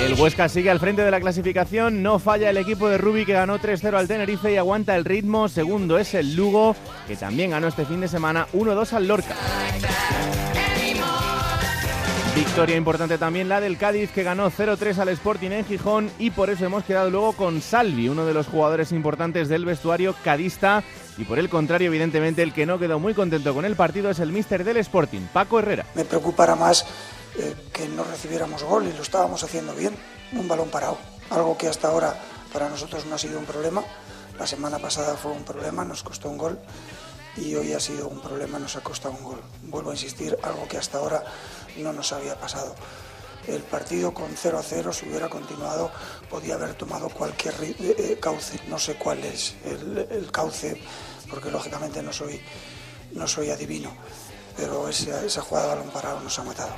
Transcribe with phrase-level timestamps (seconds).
[0.00, 3.34] El Huesca sigue al frente de la clasificación, no falla el equipo de Rubi que
[3.34, 5.46] ganó 3-0 al Tenerife y aguanta el ritmo.
[5.48, 6.74] Segundo es el Lugo,
[7.06, 9.34] que también ganó este fin de semana 1-2 al Lorca.
[12.34, 16.48] Victoria importante también la del Cádiz que ganó 0-3 al Sporting en Gijón y por
[16.48, 20.82] eso hemos quedado luego con Salvi, uno de los jugadores importantes del vestuario cadista
[21.18, 24.20] y por el contrario evidentemente el que no quedó muy contento con el partido es
[24.20, 25.84] el míster del Sporting, Paco Herrera.
[25.94, 26.86] Me preocupará más
[27.38, 29.96] eh, que no recibiéramos gol y lo estábamos haciendo bien,
[30.32, 30.98] un balón parado,
[31.30, 32.14] algo que hasta ahora
[32.52, 33.82] para nosotros no ha sido un problema,
[34.38, 36.58] la semana pasada fue un problema, nos costó un gol
[37.36, 39.40] y hoy ha sido un problema, nos ha costado un gol.
[39.64, 41.22] Vuelvo a insistir, algo que hasta ahora
[41.76, 42.74] no nos había pasado.
[43.46, 45.90] El partido con 0 a 0, si hubiera continuado,
[46.28, 48.60] podía haber tomado cualquier eh, eh, cauce.
[48.68, 50.80] No sé cuál es el, cauce,
[51.28, 52.40] porque lógicamente no soy,
[53.12, 53.92] no soy adivino,
[54.60, 56.70] pero esa, esa jugada de balón parado nos ha matado.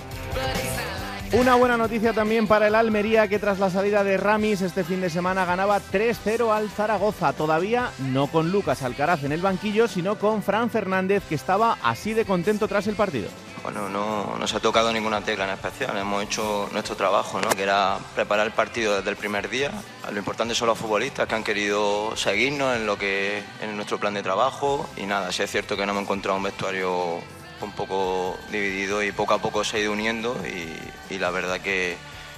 [1.33, 5.01] Una buena noticia también para el Almería que tras la salida de Ramis este fin
[5.01, 7.33] de semana ganaba 3-0 al Zaragoza.
[7.33, 12.13] Todavía no con Lucas Alcaraz en el banquillo, sino con Fran Fernández que estaba así
[12.13, 13.31] de contento tras el partido.
[13.63, 15.97] Bueno, no, no se ha tocado ninguna tecla en especial.
[15.97, 17.49] Hemos hecho nuestro trabajo, ¿no?
[17.51, 19.71] que era preparar el partido desde el primer día.
[20.11, 24.13] Lo importante son los futbolistas que han querido seguirnos en, lo que, en nuestro plan
[24.13, 24.87] de trabajo.
[24.99, 27.21] Y nada, si es cierto que no hemos encontrado un vestuario
[27.63, 31.97] un poco dividido y poco a poco se ha ido uniendo y, la verdad que,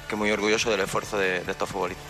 [0.08, 2.04] que, muy orgulloso del esfuerzo de, estos futbolistas.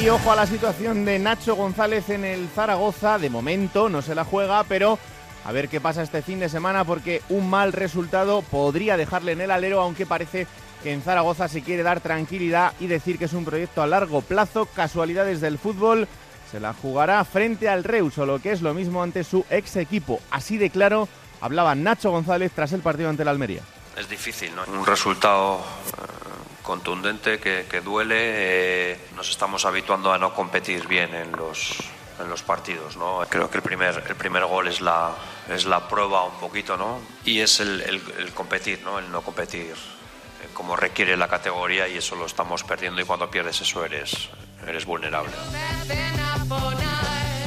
[0.00, 4.14] Y ojo a la situación de Nacho González en el Zaragoza, de momento no se
[4.14, 4.98] la juega, pero
[5.44, 9.40] a ver qué pasa este fin de semana porque un mal resultado podría dejarle en
[9.40, 10.46] el alero, aunque parece
[10.82, 14.22] que en Zaragoza se quiere dar tranquilidad y decir que es un proyecto a largo
[14.22, 16.08] plazo, casualidades del fútbol.
[16.50, 19.76] Se la jugará frente al Reus o lo que es lo mismo ante su ex
[19.76, 20.20] equipo.
[20.30, 21.08] Así de claro
[21.40, 23.62] hablaba Nacho González tras el partido ante la Almería.
[23.96, 24.64] Es difícil, ¿no?
[24.64, 28.16] Un resultado eh, contundente que, duele.
[28.18, 31.76] Eh, nos estamos habituando a no competir bien en los,
[32.20, 33.20] en los partidos, ¿no?
[33.28, 35.10] Creo que el primer, el primer gol es la,
[35.48, 37.00] es la prueba un poquito, ¿no?
[37.24, 38.98] Y es el, el, competir, ¿no?
[38.98, 43.30] El no competir eh, como requiere la categoría y eso lo estamos perdiendo y cuando
[43.30, 44.28] pierdes eso eres,
[44.66, 45.32] eres vulnerable.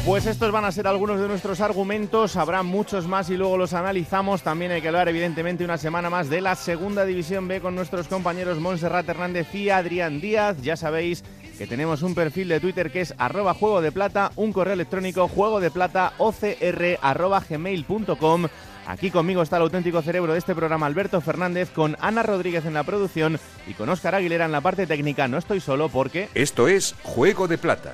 [0.06, 3.72] Pues estos van a ser algunos de nuestros argumentos, habrá muchos más y luego los
[3.72, 4.41] analizamos.
[4.41, 8.09] También hay que hablar evidentemente una semana más de la Segunda División B con nuestros
[8.09, 10.58] compañeros Montserrat Hernández y Adrián Díaz.
[10.62, 11.24] Ya sabéis
[11.58, 15.30] que tenemos un perfil de Twitter que es arroba juego de plata, un correo electrónico
[15.30, 17.00] juego de plata ocr
[17.50, 18.47] gmail.com.
[18.86, 22.74] Aquí conmigo está el auténtico cerebro de este programa, Alberto Fernández, con Ana Rodríguez en
[22.74, 25.30] la producción y con Óscar Aguilera en la parte técnica.
[25.30, 26.28] No estoy solo porque...
[26.34, 27.94] Esto es Juego de Plata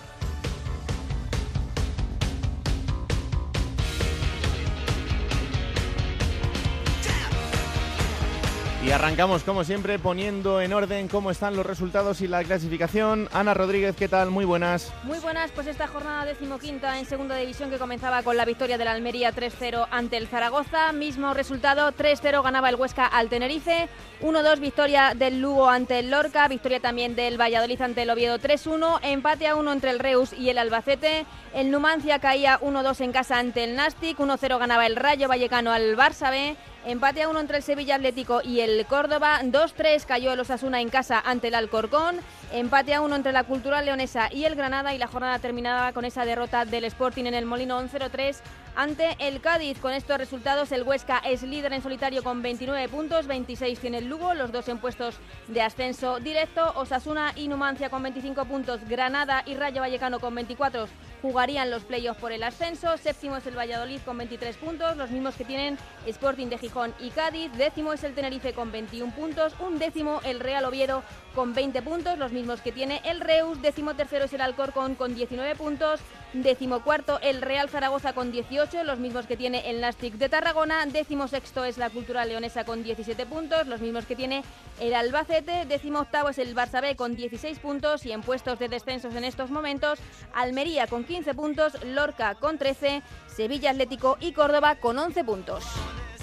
[8.83, 13.29] Y arrancamos como siempre poniendo en orden cómo están los resultados y la clasificación.
[13.31, 14.31] Ana Rodríguez, ¿qué tal?
[14.31, 14.91] Muy buenas.
[15.03, 18.87] Muy buenas, pues esta jornada decimoquinta en segunda división que comenzaba con la victoria del
[18.87, 20.93] Almería 3-0 ante el Zaragoza.
[20.93, 23.87] Mismo resultado, 3-0 ganaba el Huesca al Tenerife.
[24.23, 28.99] 1-2 victoria del Lugo ante el Lorca, victoria también del Valladolid ante el Oviedo 3-1,
[29.03, 31.27] empate a 1 entre el Reus y el Albacete.
[31.53, 35.95] El Numancia caía 1-2 en casa ante el Nastic, 1-0 ganaba el Rayo Vallecano al
[35.95, 36.55] Barça B.
[36.83, 39.39] Empate a uno entre el Sevilla Atlético y el Córdoba.
[39.43, 42.19] 2-3 cayó el Osasuna en casa ante el Alcorcón.
[42.53, 44.93] Empate a uno entre la Cultural Leonesa y el Granada.
[44.93, 48.41] Y la jornada terminaba con esa derrota del Sporting en el Molinón 0-3
[48.75, 49.79] ante el Cádiz.
[49.79, 54.07] Con estos resultados, el Huesca es líder en solitario con 29 puntos, 26 tiene el
[54.07, 55.15] Lugo, los dos en puestos
[55.47, 56.73] de ascenso directo.
[56.75, 60.87] Osasuna y Numancia con 25 puntos, Granada y Rayo Vallecano con 24
[61.21, 62.97] jugarían los playoffs por el ascenso.
[62.97, 67.11] Séptimo es el Valladolid con 23 puntos, los mismos que tienen Sporting de Gijón y
[67.11, 67.51] Cádiz.
[67.53, 69.53] Décimo es el Tenerife con 21 puntos.
[69.59, 71.03] Un décimo el Real Oviedo
[71.35, 75.13] con 20 puntos, los mismos mismos que tiene el Reus, decimotercero es el Alcorcón con
[75.13, 75.99] 19 puntos,
[76.33, 81.63] decimocuarto el Real Zaragoza con 18, los mismos que tiene el Nastic de Tarragona, decimosexto
[81.65, 84.43] es la Cultural Leonesa con 17 puntos, los mismos que tiene
[84.79, 89.13] el Albacete, decimoctavo es el Barça B con 16 puntos y en puestos de descensos
[89.13, 89.99] en estos momentos,
[90.33, 95.63] Almería con 15 puntos, Lorca con 13, Sevilla Atlético y Córdoba con 11 puntos.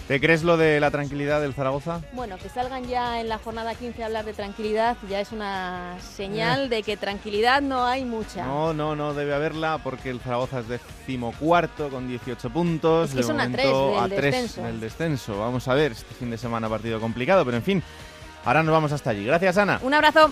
[0.08, 2.00] ¿Te crees lo de la tranquilidad del Zaragoza?
[2.12, 5.96] Bueno, que salgan ya en la jornada 15 a hablar de tranquilidad ya es una
[6.00, 6.68] señal Eh.
[6.76, 8.42] de que tranquilidad no hay mucha.
[8.46, 13.10] No, no, no debe haberla porque el Zaragoza es decimocuarto con 18 puntos.
[13.10, 14.60] Es que de son a momento, tres del a descenso.
[14.62, 15.38] en el descenso.
[15.38, 17.82] Vamos a ver, este fin de semana partido complicado, pero en fin,
[18.46, 19.26] ahora nos vamos hasta allí.
[19.26, 19.78] Gracias, Ana.
[19.82, 20.30] Un abrazo.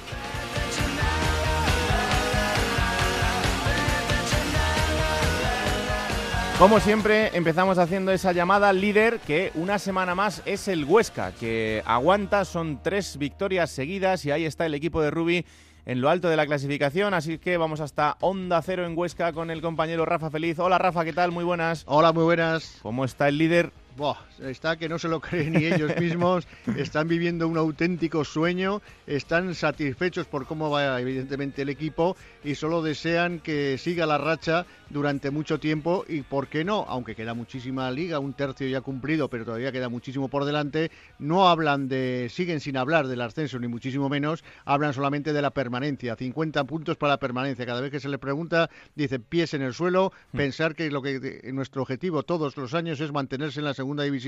[6.59, 11.33] Como siempre, empezamos haciendo esa llamada al líder que una semana más es el Huesca,
[11.33, 15.45] que aguanta, son tres victorias seguidas y ahí está el equipo de Rubi
[15.85, 19.51] en lo alto de la clasificación, así que vamos hasta Onda Cero en Huesca con
[19.51, 20.59] el compañero Rafa Feliz.
[20.59, 21.31] Hola Rafa, ¿qué tal?
[21.31, 21.85] Muy buenas.
[21.87, 22.79] Hola, muy buenas.
[22.83, 23.71] ¿Cómo está el líder?
[23.99, 26.47] Buah, está que no se lo creen ni ellos mismos,
[26.77, 32.83] están viviendo un auténtico sueño, están satisfechos por cómo va evidentemente el equipo y solo
[32.83, 37.91] desean que siga la racha durante mucho tiempo y por qué no, aunque queda muchísima
[37.91, 42.61] liga, un tercio ya cumplido, pero todavía queda muchísimo por delante, no hablan de, siguen
[42.61, 47.15] sin hablar del ascenso ni muchísimo menos, hablan solamente de la permanencia, 50 puntos para
[47.15, 50.91] la permanencia, cada vez que se le pregunta dicen pies en el suelo, pensar que
[50.91, 54.26] lo que nuestro objetivo todos los años es mantenerse en la segunda división,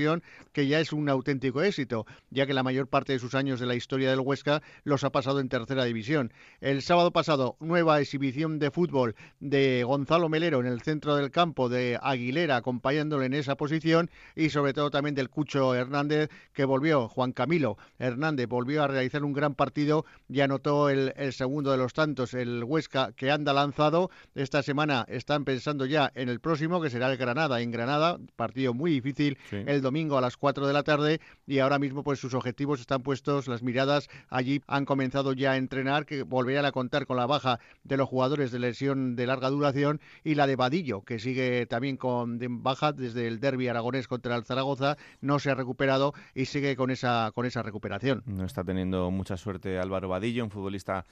[0.53, 3.65] que ya es un auténtico éxito, ya que la mayor parte de sus años de
[3.65, 6.31] la historia del Huesca los ha pasado en tercera división.
[6.61, 11.69] El sábado pasado, nueva exhibición de fútbol de Gonzalo Melero en el centro del campo,
[11.69, 17.07] de Aguilera acompañándole en esa posición y sobre todo también del Cucho Hernández que volvió,
[17.09, 21.77] Juan Camilo Hernández volvió a realizar un gran partido y anotó el, el segundo de
[21.77, 24.09] los tantos, el Huesca que anda lanzado.
[24.35, 28.73] Esta semana están pensando ya en el próximo, que será el Granada en Granada, partido
[28.73, 29.57] muy difícil Sí.
[29.65, 33.01] el domingo a las 4 de la tarde y ahora mismo pues sus objetivos están
[33.01, 37.25] puestos, las miradas allí han comenzado ya a entrenar, que volverán a contar con la
[37.25, 41.65] baja de los jugadores de lesión de larga duración y la de Vadillo, que sigue
[41.65, 46.45] también con baja desde el derby aragonés contra el Zaragoza, no se ha recuperado y
[46.45, 48.21] sigue con esa, con esa recuperación.
[48.27, 51.03] No está teniendo mucha suerte Álvaro Vadillo, un futbolista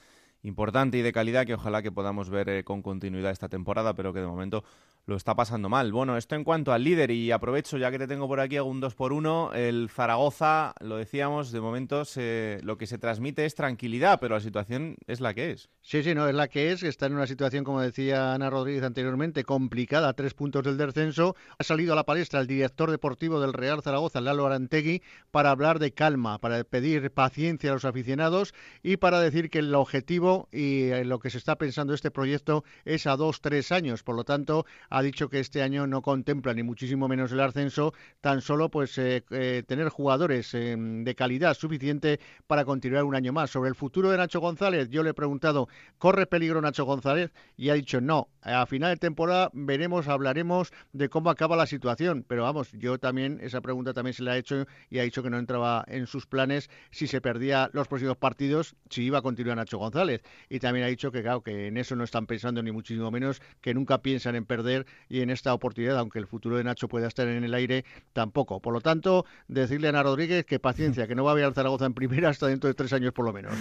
[0.42, 4.12] importante y de calidad que ojalá que podamos ver eh, con continuidad esta temporada, pero
[4.12, 4.64] que de momento
[5.06, 5.90] lo está pasando mal.
[5.90, 8.68] Bueno, esto en cuanto al líder y aprovecho ya que te tengo por aquí hago
[8.68, 13.46] un 2 por 1 el Zaragoza, lo decíamos, de momento se- lo que se transmite
[13.46, 15.70] es tranquilidad, pero la situación es la que es.
[15.80, 16.82] Sí, sí, no, es la que es.
[16.82, 21.34] Está en una situación, como decía Ana Rodríguez anteriormente, complicada, tres puntos del descenso.
[21.58, 25.78] Ha salido a la palestra el director deportivo del Real Zaragoza, Lalo Arantegui, para hablar
[25.78, 28.52] de calma, para pedir paciencia a los aficionados
[28.82, 32.64] y para decir que el objetivo y eh, lo que se está pensando este proyecto
[32.84, 34.02] es a dos, tres años.
[34.02, 37.94] Por lo tanto, ha dicho que este año no contempla ni muchísimo menos el ascenso,
[38.20, 43.32] tan solo pues eh, eh, tener jugadores eh, de calidad suficiente para continuar un año
[43.32, 43.50] más.
[43.50, 47.32] Sobre el futuro de Nacho González, yo le he preguntado ¿Corre peligro Nacho González?
[47.56, 48.28] Y ha dicho no.
[48.42, 52.24] A final de temporada veremos, hablaremos de cómo acaba la situación.
[52.26, 55.30] Pero vamos, yo también, esa pregunta también se la he hecho y ha dicho que
[55.30, 59.56] no entraba en sus planes si se perdía los próximos partidos, si iba a continuar
[59.56, 60.17] Nacho González.
[60.48, 63.40] Y también ha dicho que, claro, que en eso no están pensando ni muchísimo menos,
[63.60, 67.08] que nunca piensan en perder y en esta oportunidad, aunque el futuro de Nacho pueda
[67.08, 68.60] estar en el aire, tampoco.
[68.60, 71.86] Por lo tanto, decirle a Ana Rodríguez que paciencia, que no va a al Zaragoza
[71.86, 73.52] en primera hasta dentro de tres años por lo menos.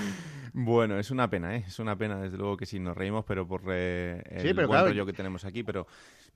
[0.53, 1.63] Bueno, es una pena, ¿eh?
[1.67, 4.67] Es una pena, desde luego que sí, nos reímos, pero por eh, el Sí, pero
[4.67, 5.85] buen claro, rollo que tenemos aquí, pero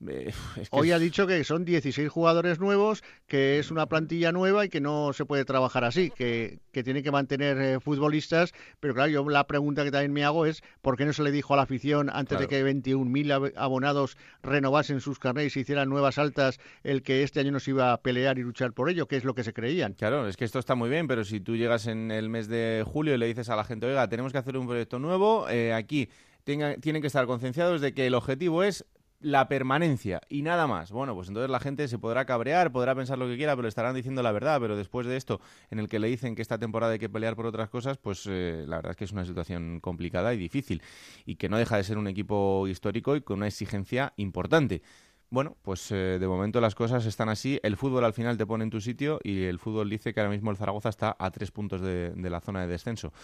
[0.08, 4.32] eh, es que Hoy ha dicho que son 16 jugadores nuevos, que es una plantilla
[4.32, 8.52] nueva y que no se puede trabajar así, que, que tiene que mantener eh, futbolistas.
[8.80, 11.30] Pero claro, yo la pregunta que también me hago es, ¿por qué no se le
[11.30, 15.88] dijo a la afición antes de que 21.000 ab- abonados renovasen sus carnets y hicieran
[15.88, 19.06] nuevas altas el que este año no se iba a pelear y luchar por ello,
[19.06, 19.94] que es lo que se creían?
[19.94, 22.82] Claro, es que esto está muy bien, pero si tú llegas en el mes de
[22.86, 25.72] julio y le dices a la gente, oiga, tenemos que hacer un proyecto nuevo, eh,
[25.72, 26.08] aquí
[26.44, 28.84] tienen que estar concienciados de que el objetivo es
[29.22, 30.92] la permanencia y nada más.
[30.92, 33.68] Bueno, pues entonces la gente se podrá cabrear, podrá pensar lo que quiera, pero le
[33.68, 34.60] estarán diciendo la verdad.
[34.60, 37.36] Pero después de esto, en el que le dicen que esta temporada hay que pelear
[37.36, 40.82] por otras cosas, pues eh, la verdad es que es una situación complicada y difícil.
[41.24, 44.82] Y que no deja de ser un equipo histórico y con una exigencia importante.
[45.32, 47.58] Bueno, pues eh, de momento las cosas están así.
[47.62, 50.30] El fútbol al final te pone en tu sitio y el fútbol dice que ahora
[50.30, 53.14] mismo el Zaragoza está a tres puntos de, la zona de descenso.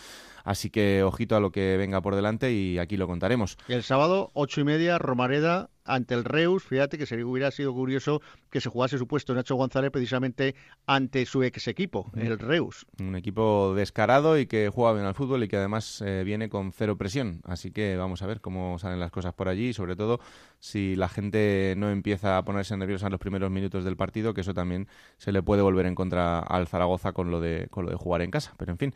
[0.43, 3.59] Así que ojito a lo que venga por delante y aquí lo contaremos.
[3.69, 6.65] El sábado, ocho y media, Romareda ante el Reus.
[6.65, 10.55] Fíjate que sería, hubiera sido curioso que se jugase su puesto Nacho González precisamente
[10.87, 12.87] ante su ex equipo, el Reus.
[13.01, 16.73] Un equipo descarado y que juega bien al fútbol y que además eh, viene con
[16.73, 17.41] cero presión.
[17.45, 20.21] Así que vamos a ver cómo salen las cosas por allí y sobre todo
[20.61, 24.41] si la gente no empieza a ponerse nerviosa en los primeros minutos del partido, que
[24.41, 27.91] eso también se le puede volver en contra al Zaragoza con lo de, con lo
[27.91, 28.55] de jugar en casa.
[28.57, 28.95] Pero en fin.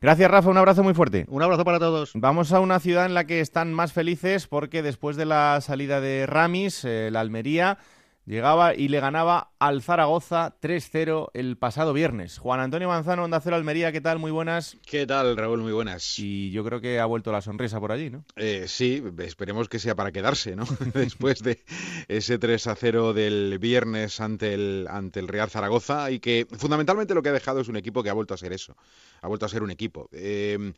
[0.00, 0.50] Gracias, Rafa.
[0.50, 1.24] Un abrazo muy fuerte.
[1.28, 2.12] Un abrazo para todos.
[2.14, 6.00] Vamos a una ciudad en la que están más felices porque después de la salida
[6.00, 7.78] de Ramis, eh, la Almería
[8.26, 12.36] llegaba y le ganaba al Zaragoza 3-0 el pasado viernes.
[12.36, 14.18] Juan Antonio Manzano, Onda Cero Almería, ¿qué tal?
[14.18, 14.76] Muy buenas.
[14.84, 15.62] ¿Qué tal, Raúl?
[15.62, 16.18] Muy buenas.
[16.18, 18.26] Y yo creo que ha vuelto la sonrisa por allí, ¿no?
[18.36, 20.66] Eh, sí, esperemos que sea para quedarse, ¿no?
[20.92, 21.64] Después de
[22.08, 27.30] ese 3-0 del viernes ante el, ante el Real Zaragoza y que fundamentalmente lo que
[27.30, 28.76] ha dejado es un equipo que ha vuelto a ser eso,
[29.22, 30.10] ha vuelto a ser un equipo.
[30.12, 30.74] Eh,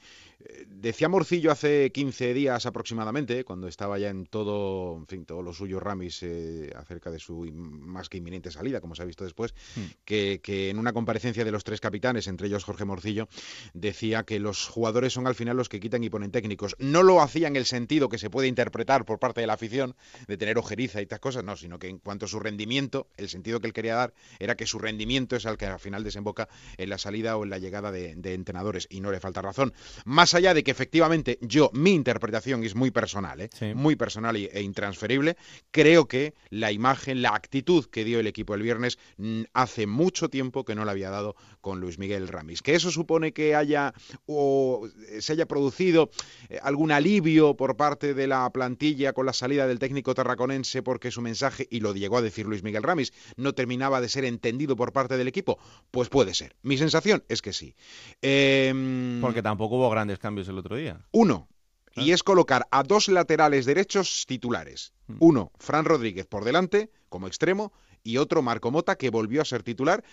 [0.69, 5.53] decía Morcillo hace 15 días aproximadamente, cuando estaba ya en todo, en fin, todo lo
[5.53, 9.55] suyo Ramis eh, acerca de su más que inminente salida, como se ha visto después,
[9.75, 9.81] hmm.
[10.05, 10.41] que,
[10.71, 13.29] en una comparecencia de los tres capitanes, entre ellos Jorge Morcillo,
[13.75, 16.77] decía que los jugadores son al final los que quitan y ponen técnicos.
[16.79, 19.97] No lo hacía en el sentido que se puede interpretar por parte de la afición,
[20.27, 23.29] de tener ojeriza y estas cosas, no, sino que en cuanto a su rendimiento, el
[23.29, 26.49] sentido que él quería dar era que su rendimiento es el que al final desemboca
[26.77, 29.73] en la salida o en la llegada de, entrenadores, y no le falta razón.
[30.05, 33.75] Más allá de que efectivamente yo, mi interpretación es muy personal, ¿eh?
[33.75, 35.37] muy personal e intransferible,
[35.71, 40.29] creo que la imagen, la actitud que dio el equipo el viernes mm, hace mucho
[40.29, 42.63] tiempo que no la había dado con Luis Miguel Ramis.
[42.63, 43.95] Que eso supone que haya
[44.27, 44.89] o
[45.21, 46.11] se haya producido
[46.49, 51.11] eh, algún alivio por parte de la plantilla con la salida del técnico tarraconense porque
[51.11, 54.77] su mensaje, y lo llegó a decir Luis Miguel Ramis, no terminaba de ser entendido
[54.77, 55.59] por parte del equipo.
[55.91, 56.57] Pues puede ser.
[56.63, 57.75] Mi sensación es que sí.
[58.21, 61.07] Em, porque tampoco hubo grandes cambios el otro día.
[61.13, 61.49] Uno,
[61.97, 64.93] y es colocar a dos laterales derechos titulares.
[65.07, 65.17] Mm.
[65.21, 67.73] Uno, Fran Rodríguez por delante, como extremo,
[68.03, 70.05] y otro Marco Mota, que volvió a ser titular,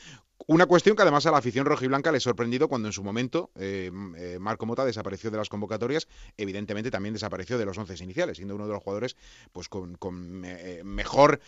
[0.48, 3.52] una cuestión que además a la afición rojiblanca le ha sorprendido cuando en su momento
[3.56, 8.38] eh, eh, Marco Mota desapareció de las convocatorias, evidentemente también desapareció de los once iniciales,
[8.38, 9.16] siendo uno de los jugadores
[9.52, 11.40] pues con, eh, mejor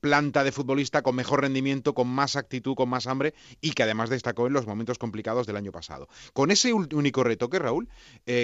[0.00, 4.10] planta de futbolista, con mejor rendimiento, con más actitud, con más hambre y que además
[4.10, 6.08] destacó en los momentos complicados del año pasado.
[6.32, 7.88] Con ese único retoque, Raúl,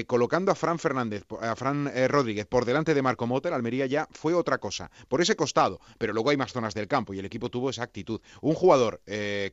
[0.07, 4.09] colocando a Fran Fernández, a Fran Rodríguez por delante de Marco Mota, el Almería ya
[4.13, 7.25] fue otra cosa, por ese costado, pero luego hay más zonas del campo y el
[7.25, 8.21] equipo tuvo esa actitud.
[8.41, 9.01] Un jugador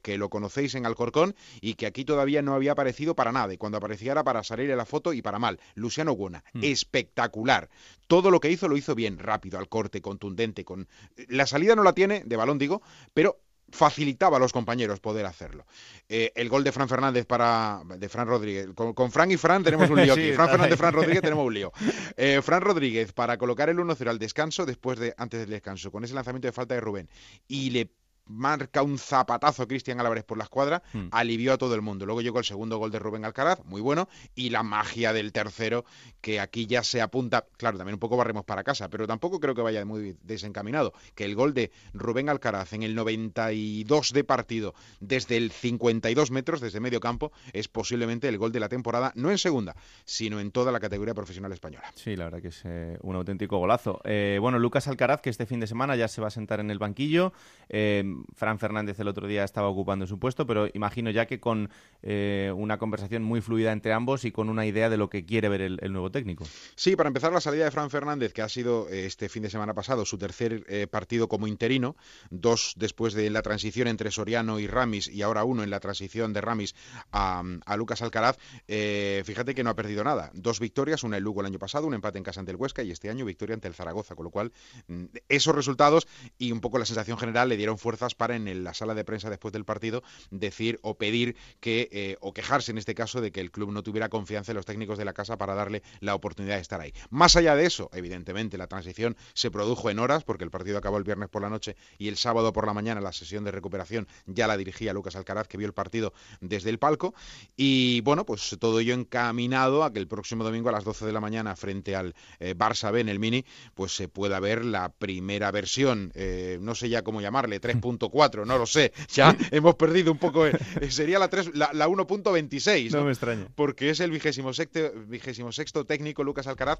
[0.01, 3.53] que lo conocéis en Alcorcón y que aquí todavía no había aparecido para nada.
[3.53, 5.59] Y cuando apareciera para salir en la foto y para mal.
[5.75, 6.63] Luciano Guona, mm.
[6.63, 7.69] espectacular.
[8.07, 10.63] Todo lo que hizo lo hizo bien, rápido, al corte, contundente.
[10.63, 10.87] Con...
[11.27, 12.81] La salida no la tiene, de balón digo,
[13.13, 13.39] pero
[13.69, 15.65] facilitaba a los compañeros poder hacerlo.
[16.07, 18.69] Eh, el gol de Fran Fernández para de Fran Rodríguez.
[18.75, 20.31] Con, Fran y Fran tenemos un lío aquí.
[20.33, 21.71] Fran Fernández, Fran Rodríguez tenemos un lío.
[22.19, 26.03] Eh, Fran Rodríguez para colocar el 1-0 al descanso después de antes del descanso con
[26.03, 27.09] ese lanzamiento de falta de Rubén
[27.47, 27.91] y le
[28.27, 31.07] marca un zapatazo Cristian Álvarez por la escuadra, hmm.
[31.11, 32.05] alivió a todo el mundo.
[32.05, 35.85] Luego llegó el segundo gol de Rubén Alcaraz, muy bueno, y la magia del tercero,
[36.21, 39.55] que aquí ya se apunta, claro, también un poco barremos para casa, pero tampoco creo
[39.55, 44.73] que vaya muy desencaminado, que el gol de Rubén Alcaraz en el 92 de partido,
[44.99, 49.31] desde el 52 metros, desde medio campo, es posiblemente el gol de la temporada, no
[49.31, 51.91] en segunda, sino en toda la categoría profesional española.
[51.95, 54.01] Sí, la verdad que es eh, un auténtico golazo.
[54.03, 56.71] Eh, bueno, Lucas Alcaraz, que este fin de semana ya se va a sentar en
[56.71, 57.33] el banquillo,
[57.69, 61.69] eh, Fran Fernández el otro día estaba ocupando su puesto, pero imagino ya que con
[62.03, 65.49] eh, una conversación muy fluida entre ambos y con una idea de lo que quiere
[65.49, 66.45] ver el, nuevo técnico.
[66.75, 69.49] Sí, para empezar la salida de Fran Fernández, que ha sido eh, este fin de
[69.49, 71.95] semana pasado su tercer eh, partido como interino,
[72.29, 76.33] dos después de la transición entre Soriano y Ramis y ahora uno en la transición
[76.33, 76.75] de Ramis
[77.11, 77.43] a,
[77.77, 80.31] Lucas Alcaraz, fíjate que no ha perdido nada.
[80.33, 82.83] Dos victorias, una en Lugo el año pasado, un empate en casa ante el Huesca
[82.83, 84.51] y este año victoria ante el Zaragoza, con lo cual
[84.87, 86.07] mm, esos resultados
[86.37, 87.77] y un poco la sensación general le dieron
[88.15, 92.33] para en la sala de prensa después del partido decir o pedir que, eh, o
[92.33, 95.05] quejarse en este caso de que el club no tuviera confianza en los técnicos de
[95.05, 96.93] la casa para darle la oportunidad de estar ahí.
[97.09, 100.97] Más allá de eso, evidentemente la transición se produjo en horas porque el partido acabó
[100.97, 104.07] el viernes por la noche y el sábado por la mañana la sesión de recuperación
[104.25, 107.13] ya la dirigía Lucas Alcaraz que vio el partido desde el palco
[107.55, 111.11] y bueno, pues todo ello encaminado a que el próximo domingo a las 12 de
[111.11, 114.89] la mañana frente al eh, Barça B en el Mini, pues se pueda ver la
[114.89, 118.91] primera versión, eh, no sé ya cómo llamarle, 3.0 3.4, no lo sé.
[119.13, 120.45] Ya hemos perdido un poco.
[120.47, 120.57] eh,
[120.89, 122.91] sería la, 3 la, la 1.26.
[122.91, 123.05] No ¿no?
[123.05, 123.47] me extraña.
[123.55, 126.79] porque es el vigésimo sexto, vigésimo sexto técnico Lucas Alcaraz,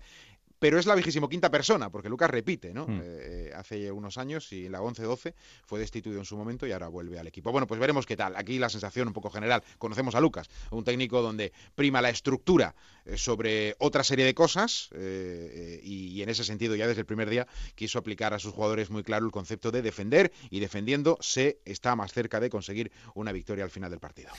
[0.60, 2.88] pero es la vigésimo quinta persona, porque Lucas repite, ¿no?
[2.88, 3.02] Mm.
[3.04, 5.34] Eh, hace unos años y en la 11-12
[5.66, 7.52] fue destituido en su momento y ahora vuelve al equipo.
[7.52, 8.36] Bueno, pues veremos qué tal.
[8.36, 9.64] Aquí la sensación un poco general.
[9.78, 14.90] Conocemos a Lucas, un técnico donde prima la estructura eh, sobre otra serie de cosas
[14.94, 18.54] eh, y, y en ese sentido ya desde el primer día quiso aplicar a sus
[18.54, 22.92] jugadores muy claro el concepto de defender y defendiendo se está más cerca de conseguir
[23.14, 24.30] una victoria al final del partido.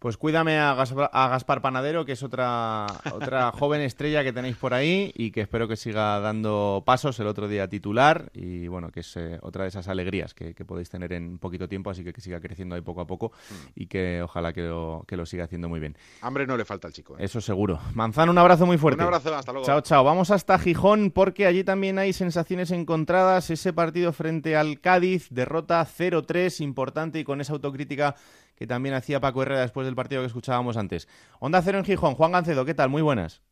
[0.00, 4.56] Pues cuídame a Gaspar, a Gaspar Panadero, que es otra, otra joven estrella que tenéis
[4.56, 8.90] por ahí y que espero que siga dando pasos el otro día titular y bueno,
[8.90, 12.04] que es eh, otra de esas alegrías que, que podéis tener en poquito tiempo, así
[12.04, 13.32] que que siga creciendo ahí poco a poco
[13.74, 15.96] y que ojalá que lo, que lo siga haciendo muy bien.
[16.22, 17.14] Hambre no le falta al chico.
[17.18, 17.24] ¿eh?
[17.24, 17.78] Eso seguro.
[17.94, 19.02] Manzano, un abrazo muy fuerte.
[19.02, 19.66] Un abrazo, hasta luego.
[19.66, 20.04] Chao, chao.
[20.04, 23.50] Vamos hasta Gijón porque allí también hay sensaciones encontradas.
[23.50, 28.14] Ese partido frente al Cádiz, derrota 0-3, importante y con esa autocrítica
[28.56, 31.08] que también hacía Paco Herrera después del partido que escuchábamos antes.
[31.40, 32.14] Onda Cero en Gijón.
[32.14, 32.88] Juan Gancedo, ¿qué tal?
[32.88, 33.42] Muy buenas.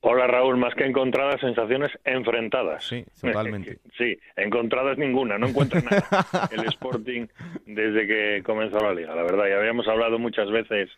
[0.00, 2.84] Hola Raúl, más que encontradas, sensaciones enfrentadas.
[2.84, 3.78] Sí, totalmente.
[3.98, 7.26] sí, encontradas ninguna, no encuentro nada el Sporting
[7.66, 9.48] desde que comenzó la liga, la verdad.
[9.48, 10.90] Ya habíamos hablado muchas veces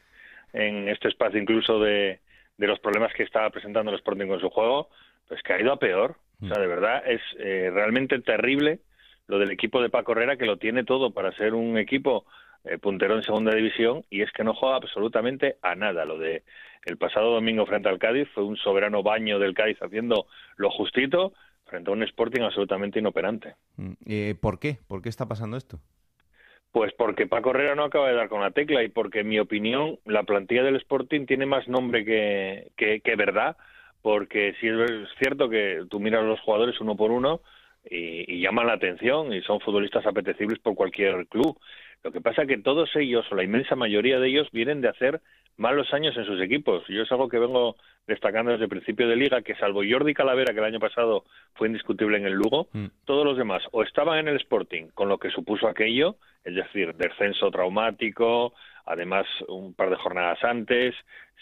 [0.52, 2.20] en este espacio incluso de,
[2.58, 4.90] de los problemas que estaba presentando el Sporting con su juego,
[5.26, 6.16] pues que ha ido a peor.
[6.40, 8.78] O sea, de verdad es eh, realmente terrible
[9.28, 12.26] lo del equipo de Paco Herrera que lo tiene todo para ser un equipo
[12.64, 16.04] eh, puntero en segunda división y es que no juega absolutamente a nada.
[16.04, 16.42] Lo de
[16.84, 21.34] el pasado domingo frente al Cádiz fue un soberano baño del Cádiz haciendo lo justito
[21.66, 23.54] frente a un Sporting absolutamente inoperante.
[23.76, 24.78] Mm, eh, ¿Por qué?
[24.88, 25.78] ¿Por qué está pasando esto?
[26.72, 29.38] Pues porque Paco Herrera no acaba de dar con la tecla y porque, en mi
[29.38, 33.56] opinión, la plantilla del Sporting tiene más nombre que, que, que verdad,
[34.02, 37.40] porque sí es cierto que tú miras a los jugadores uno por uno
[37.90, 41.58] y, y llaman la atención y son futbolistas apetecibles por cualquier club.
[42.04, 44.88] Lo que pasa es que todos ellos, o la inmensa mayoría de ellos, vienen de
[44.88, 45.20] hacer
[45.56, 46.84] malos años en sus equipos.
[46.86, 47.76] Yo es algo que vengo
[48.06, 51.66] destacando desde el principio de liga, que salvo Jordi Calavera, que el año pasado fue
[51.66, 52.86] indiscutible en el Lugo, Mm.
[53.04, 56.14] todos los demás o estaban en el Sporting, con lo que supuso aquello,
[56.44, 58.54] es decir, descenso traumático,
[58.86, 60.94] además un par de jornadas antes,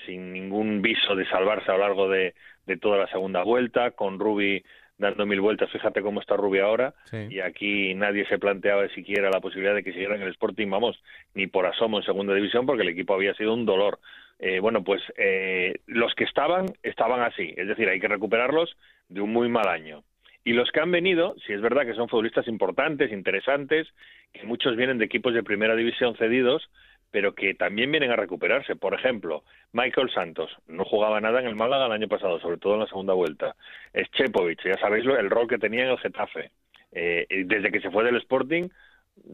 [0.07, 2.35] sin ningún viso de salvarse a lo largo de,
[2.65, 4.65] de toda la segunda vuelta, con Rubi
[4.99, 7.27] dando mil vueltas, fíjate cómo está Rubi ahora, Sí.
[7.31, 11.03] y aquí nadie se planteaba siquiera la posibilidad de que siguiera en el Sporting, vamos,
[11.35, 13.99] ni por asomo en segunda división, porque el equipo había sido un dolor.
[14.39, 18.77] Eh, bueno, pues eh, los que estaban, estaban así, es decir, hay que recuperarlos
[19.09, 20.03] de un muy mal año.
[20.45, 23.89] Y los que han venido, si es verdad que son futbolistas importantes, interesantes,
[24.33, 26.71] que muchos vienen de equipos de primera división cedidos,
[27.11, 28.77] pero que también vienen a recuperarse.
[28.77, 32.75] Por ejemplo, Michael Santos no jugaba nada en el Málaga el año pasado, sobre todo
[32.75, 33.57] en la segunda vuelta.
[33.95, 36.51] Schepovic, ya sabéis el rol que tenía en el Getafe.
[36.93, 38.69] Eh, desde que se fue del Sporting,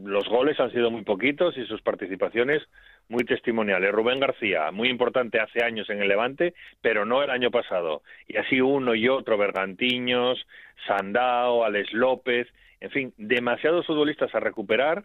[0.05, 2.63] los goles han sido muy poquitos y sus participaciones
[3.09, 3.93] muy testimoniales.
[3.93, 8.03] Rubén García, muy importante hace años en el Levante, pero no el año pasado.
[8.29, 10.47] Y así uno y otro, Bergantiños,
[10.87, 12.49] Sandao, Alex López,
[12.81, 15.05] en fin, demasiados futbolistas a recuperar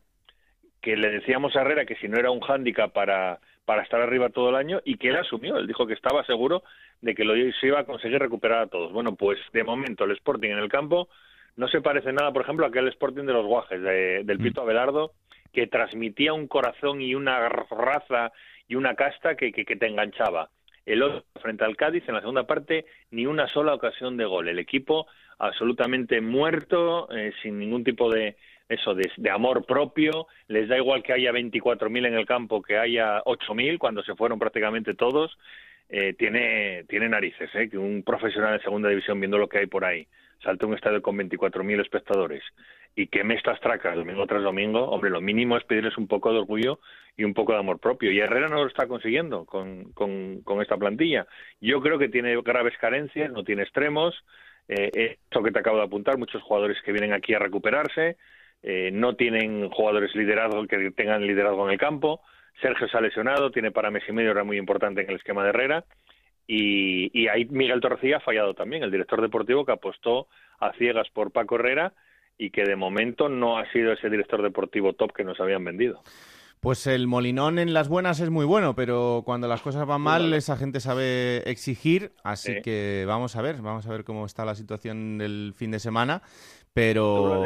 [0.82, 4.30] que le decíamos a Herrera que si no era un hándicap para, para estar arriba
[4.30, 6.64] todo el año y que él asumió, él dijo que estaba seguro
[7.02, 8.92] de que lo se iba a conseguir recuperar a todos.
[8.92, 11.10] Bueno, pues de momento el Sporting en el campo
[11.56, 14.62] no se parece nada, por ejemplo, a aquel Sporting de los Guajes, de- del Pito
[14.62, 15.12] Abelardo,
[15.52, 18.32] que transmitía un corazón y una raza
[18.68, 20.50] y una casta que, que, que te enganchaba.
[20.86, 24.48] El otro, frente al Cádiz, en la segunda parte, ni una sola ocasión de gol.
[24.48, 25.08] El equipo
[25.40, 28.38] absolutamente muerto, eh, sin ningún tipo de
[28.70, 30.28] eso de, amor propio.
[30.48, 34.40] Les da igual que haya 24.000 en el campo que haya 8.000, cuando se fueron
[34.40, 35.38] prácticamente todos.
[35.90, 37.70] Eh, tiene, tiene narices, ¿eh?
[37.70, 40.06] que un profesional de segunda división viendo lo que hay por ahí
[40.44, 42.44] salta a un estadio con 24.000 espectadores
[42.96, 46.40] y queme estas tracas domingo tras domingo, hombre, lo mínimo es pedirles un poco de
[46.40, 46.80] orgullo
[47.16, 48.12] y un poco de amor propio.
[48.12, 51.28] Y Herrera no lo está consiguiendo con, con, con esta plantilla.
[51.62, 54.16] Yo creo que tiene graves carencias, no tiene extremos.
[54.68, 58.18] Eh, esto que te acabo de apuntar, muchos jugadores que vienen aquí a recuperarse,
[58.64, 62.22] eh, no tienen jugadores liderazgo que tengan liderazgo en el campo.
[62.62, 65.44] Sergio se ha lesionado, tiene para mes y medio, era muy importante en el esquema
[65.44, 65.86] de Herrera.
[66.48, 70.28] Y, y ahí Miguel Torcía ha fallado también, el director deportivo que apostó
[70.60, 71.94] a ciegas por Paco Herrera
[72.38, 76.02] y que de momento no ha sido ese director deportivo top que nos habían vendido.
[76.60, 80.34] Pues el Molinón en las buenas es muy bueno, pero cuando las cosas van mal,
[80.34, 82.14] esa gente sabe exigir.
[82.24, 82.62] Así Sí.
[82.64, 86.24] que vamos a ver, vamos a ver cómo está la situación del fin de semana.
[86.78, 87.44] Pero.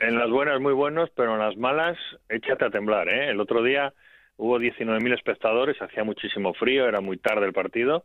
[0.00, 1.96] En las buenas muy buenos, pero en las malas
[2.28, 3.08] échate a temblar.
[3.08, 3.30] ¿eh?
[3.30, 3.94] El otro día
[4.38, 8.04] hubo 19.000 espectadores, hacía muchísimo frío, era muy tarde el partido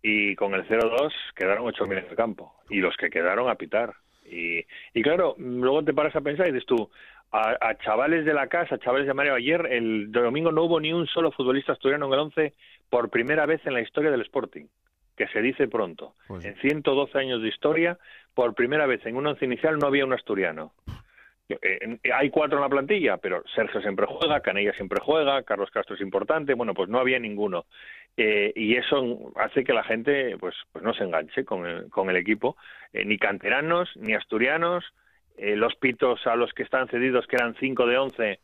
[0.00, 3.92] y con el 0-2 quedaron 8.000 en el campo y los que quedaron a pitar.
[4.24, 6.90] Y, y claro, luego te paras a pensar y dices tú,
[7.30, 9.34] a, chavales de la casa, chavales de Mario.
[9.34, 12.54] Ayer, el domingo, no hubo ni un solo futbolista asturiano en el 11
[12.88, 14.66] por primera vez en la historia del Sporting,
[15.16, 16.14] que se dice pronto.
[16.26, 17.98] Pues en 112 años de historia,
[18.34, 20.72] por primera vez en un once inicial no había un asturiano.
[21.48, 25.94] Eh, hay cuatro en la plantilla, pero Sergio siempre juega, Canella siempre juega, Carlos Castro
[25.94, 27.66] es importante, bueno, pues no había ninguno.
[28.16, 32.08] Eh, y eso hace que la gente pues, pues no se enganche con el, con
[32.08, 32.56] el equipo,
[32.92, 34.84] eh, ni canteranos, ni asturianos,
[35.36, 38.38] los pitos a los que están cedidos, que eran cinco de once,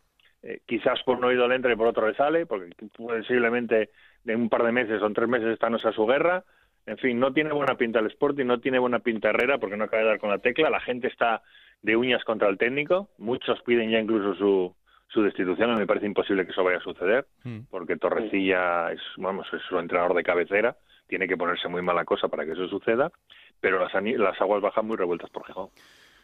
[0.66, 3.90] quizás por no ido le entre y por otro le sale, porque posiblemente
[4.24, 6.42] de un par de meses o en tres meses están a su guerra.
[6.90, 9.84] En fin, no tiene buena pinta el Sporting, no tiene buena pinta Herrera porque no
[9.84, 10.68] acaba de dar con la tecla.
[10.70, 11.40] La gente está
[11.82, 13.10] de uñas contra el técnico.
[13.18, 14.74] Muchos piden ya incluso su,
[15.06, 15.70] su destitución.
[15.70, 17.60] A mí me parece imposible que eso vaya a suceder, mm.
[17.70, 20.76] porque Torrecilla es, vamos, es su entrenador de cabecera.
[21.06, 23.12] Tiene que ponerse muy mala cosa para que eso suceda,
[23.60, 25.68] pero las, las aguas bajan muy revueltas por Gijón.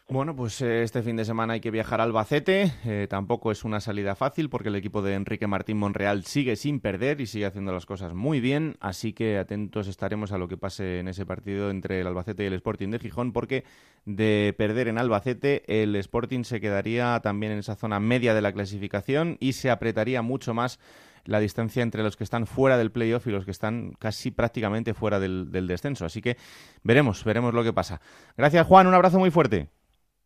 [0.09, 2.73] Bueno, pues eh, este fin de semana hay que viajar a Albacete.
[2.85, 6.79] Eh, tampoco es una salida fácil porque el equipo de Enrique Martín Monreal sigue sin
[6.79, 8.77] perder y sigue haciendo las cosas muy bien.
[8.79, 12.47] Así que atentos estaremos a lo que pase en ese partido entre el Albacete y
[12.47, 13.65] el Sporting de Gijón porque
[14.05, 18.53] de perder en Albacete el Sporting se quedaría también en esa zona media de la
[18.53, 20.79] clasificación y se apretaría mucho más
[21.25, 24.95] la distancia entre los que están fuera del playoff y los que están casi prácticamente
[24.95, 26.07] fuera del, del descenso.
[26.07, 26.37] Así que
[26.85, 28.01] veremos, veremos lo que pasa.
[28.37, 29.69] Gracias Juan, un abrazo muy fuerte.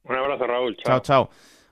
[0.04, 0.76] Un abrazo, Raúl.
[0.76, 1.30] Chao, chao.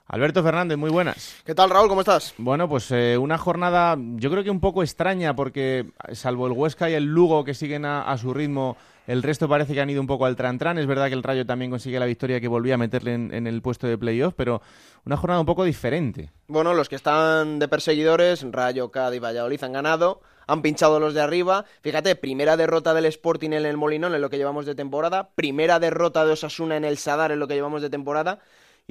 [0.09, 1.35] Alberto Fernández, muy buenas.
[1.45, 1.87] ¿Qué tal, Raúl?
[1.87, 2.33] ¿Cómo estás?
[2.39, 6.89] Bueno, pues eh, una jornada yo creo que un poco extraña porque salvo el Huesca
[6.89, 10.07] y el Lugo que siguen a, su ritmo, el resto parece que han ido un
[10.07, 10.79] poco al tran-tran.
[10.79, 13.61] Es verdad que el Rayo también consigue la victoria que volvía a meterle en, el
[13.61, 14.63] puesto de playoff, pero
[15.05, 16.31] una jornada un poco diferente.
[16.47, 21.13] Bueno, los que están de perseguidores, Rayo, Cádiz y Valladolid han ganado han pinchado los
[21.13, 21.65] de arriba.
[21.81, 25.79] Fíjate, primera derrota del Sporting en el Molinón en lo que llevamos de temporada, primera
[25.79, 28.39] derrota de Osasuna en el Sadar en lo que llevamos de temporada.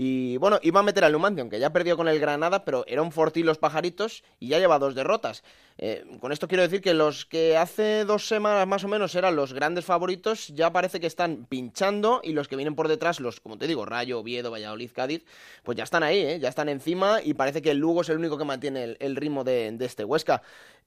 [0.00, 3.02] Y bueno, iba a meter al Numancia, aunque ya perdió con el Granada, pero era
[3.02, 5.42] un fortín los pajaritos y ya lleva dos derrotas.
[5.76, 9.34] Eh, con esto quiero decir que los que hace dos semanas más o menos eran
[9.34, 13.40] los grandes favoritos, ya parece que están pinchando y los que vienen por detrás, los,
[13.40, 15.24] como te digo, Rayo, Oviedo, Valladolid, Cádiz,
[15.64, 16.38] pues ya están ahí, ¿eh?
[16.38, 19.42] ya están encima y parece que el Lugo es el único que mantiene el, ritmo
[19.42, 20.42] de, de este Huesca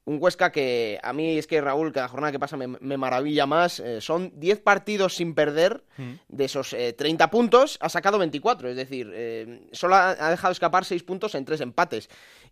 [0.05, 3.79] un Huesca que a mí es que Raúl, cada jornada que pasa me, maravilla más.
[3.79, 5.83] Eh, son 10 partidos sin perder.
[5.97, 6.11] Mm.
[6.27, 8.69] De esos 30 eh, puntos, ha sacado 24.
[8.69, 12.09] Es decir, eh, solo ha, dejado escapar 6 puntos en 3 empates.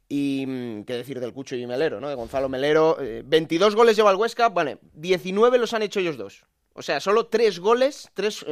[0.07, 2.09] Y mm, qué decir del Cucho y Melero, ¿no?
[2.09, 2.97] De Gonzalo Melero.
[3.25, 4.49] 22 goles lleva el Huesca.
[4.49, 6.45] Bueno, 19 los han hecho ellos dos.
[6.73, 8.45] O sea, solo 3 goles, 3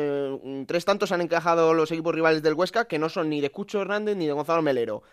[0.65, 3.79] tres tantos han encajado los equipos rivales del Huesca, que no son ni de Cucho
[3.79, 5.03] Hernández ni de Gonzalo Melero.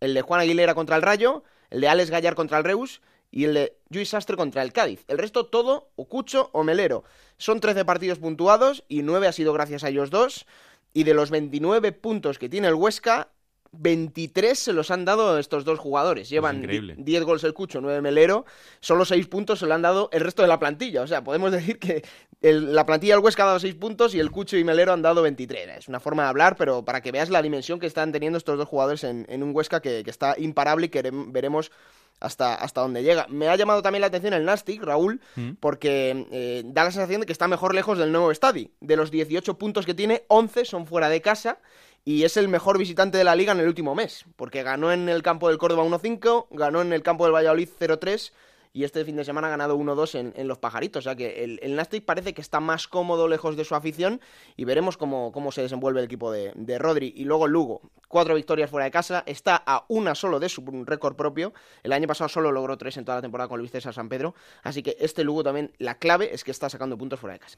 [0.00, 3.02] El de Juan Aguilera contra el Rayo, el de Alex Gallar contra el Reus
[3.34, 5.04] y el de Luis Sastre contra el Cádiz.
[5.08, 7.02] El resto todo o Cucho o Melero.
[7.36, 10.46] Son 13 partidos puntuados y 9 ha sido gracias a ellos dos.
[10.92, 13.32] Y de los 29 puntos que tiene el Huesca,
[13.72, 16.28] 23 se los han dado estos dos jugadores.
[16.28, 16.64] Llevan
[16.96, 18.44] 10 goles el Cucho, 9 Melero.
[18.78, 21.02] Solo 6 puntos se lo han dado el resto de la plantilla.
[21.02, 22.04] O sea, podemos decir que
[22.40, 25.22] la plantilla del Huesca ha dado 6 puntos y el Cucho y Melero han dado
[25.22, 25.78] 23.
[25.78, 28.56] Es una forma de hablar, pero para que veas la dimensión que están teniendo estos
[28.58, 31.72] dos jugadores en, un Huesca que, que, está imparable y que veremos
[32.20, 33.26] hasta, hasta donde llega.
[33.28, 35.52] Me ha llamado también la atención el Nastic, Raúl, mm.
[35.60, 38.70] porque eh, da la sensación de que está mejor lejos del nuevo estadio.
[38.80, 41.58] De los 18 puntos que tiene, 11 son fuera de casa
[42.04, 45.08] y es el mejor visitante de la liga en el último mes, porque ganó en
[45.08, 48.32] el campo del Córdoba 1-5, ganó en el campo del Valladolid 0-3
[48.74, 51.04] y este fin de semana ha ganado 1-2 en, Los Pajaritos.
[51.04, 54.20] O sea que el, el Nastic parece que está más cómodo lejos de su afición
[54.56, 57.14] y veremos cómo, cómo se desenvuelve el equipo de, de Rodri.
[57.16, 61.14] Y luego Lugo, cuatro victorias fuera de casa, está a una solo de su récord
[61.14, 61.54] propio.
[61.84, 64.34] El año pasado solo logró tres en toda la temporada con Luis César San Pedro.
[64.64, 67.56] Así que este Lugo también, la clave es que está sacando puntos fuera de casa.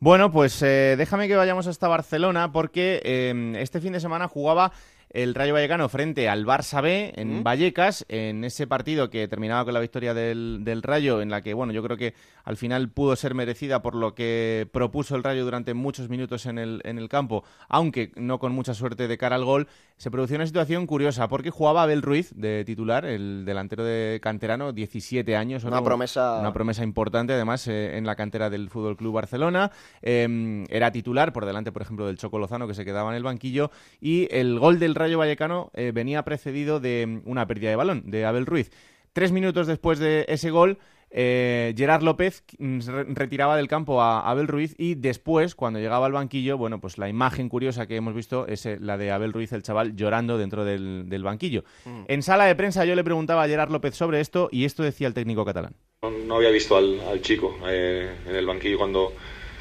[0.00, 4.72] Bueno, pues eh, déjame que vayamos hasta Barcelona porque eh, este fin de semana jugaba
[5.14, 9.72] el Rayo Vallecano frente al Barça B en Vallecas, en ese partido que terminaba con
[9.72, 13.14] la victoria del, del, Rayo, en la que, bueno, yo creo que al final pudo
[13.14, 17.08] ser merecida por lo que propuso el Rayo durante muchos minutos en el, en el
[17.08, 21.28] campo, aunque no con mucha suerte de cara al gol, se produjo una situación curiosa,
[21.28, 25.62] porque jugaba Abel Ruiz de titular, el delantero de canterano, 17 años.
[25.62, 26.40] Una promesa...
[26.40, 29.70] Una promesa importante, además, eh, en la cantera del Fútbol Club Barcelona.
[30.02, 33.22] Em, era titular, por delante, por ejemplo, del Choco Lozano, que se quedaba en el
[33.22, 37.76] banquillo, y el gol del Rayo Rayo Vallecano eh, venía precedido de una pérdida de
[37.76, 38.70] balón de Abel Ruiz.
[39.12, 40.78] Tres minutos después de ese gol,
[41.10, 46.12] eh, Gerard López mm, retiraba del campo a Abel Ruiz y después, cuando llegaba al
[46.12, 49.52] banquillo, bueno, pues la imagen curiosa que hemos visto es eh, la de Abel Ruiz,
[49.52, 51.64] el chaval, llorando dentro del, banquillo.
[51.84, 52.04] Mm.
[52.08, 55.06] En sala de prensa yo le preguntaba a Gerard López sobre esto y esto decía
[55.06, 55.76] el técnico catalán.
[56.00, 59.12] No, había visto al, chico en el banquillo cuando,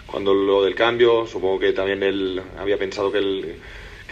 [0.08, 3.56] cuando lo del cambio, supongo que también él había pensado que el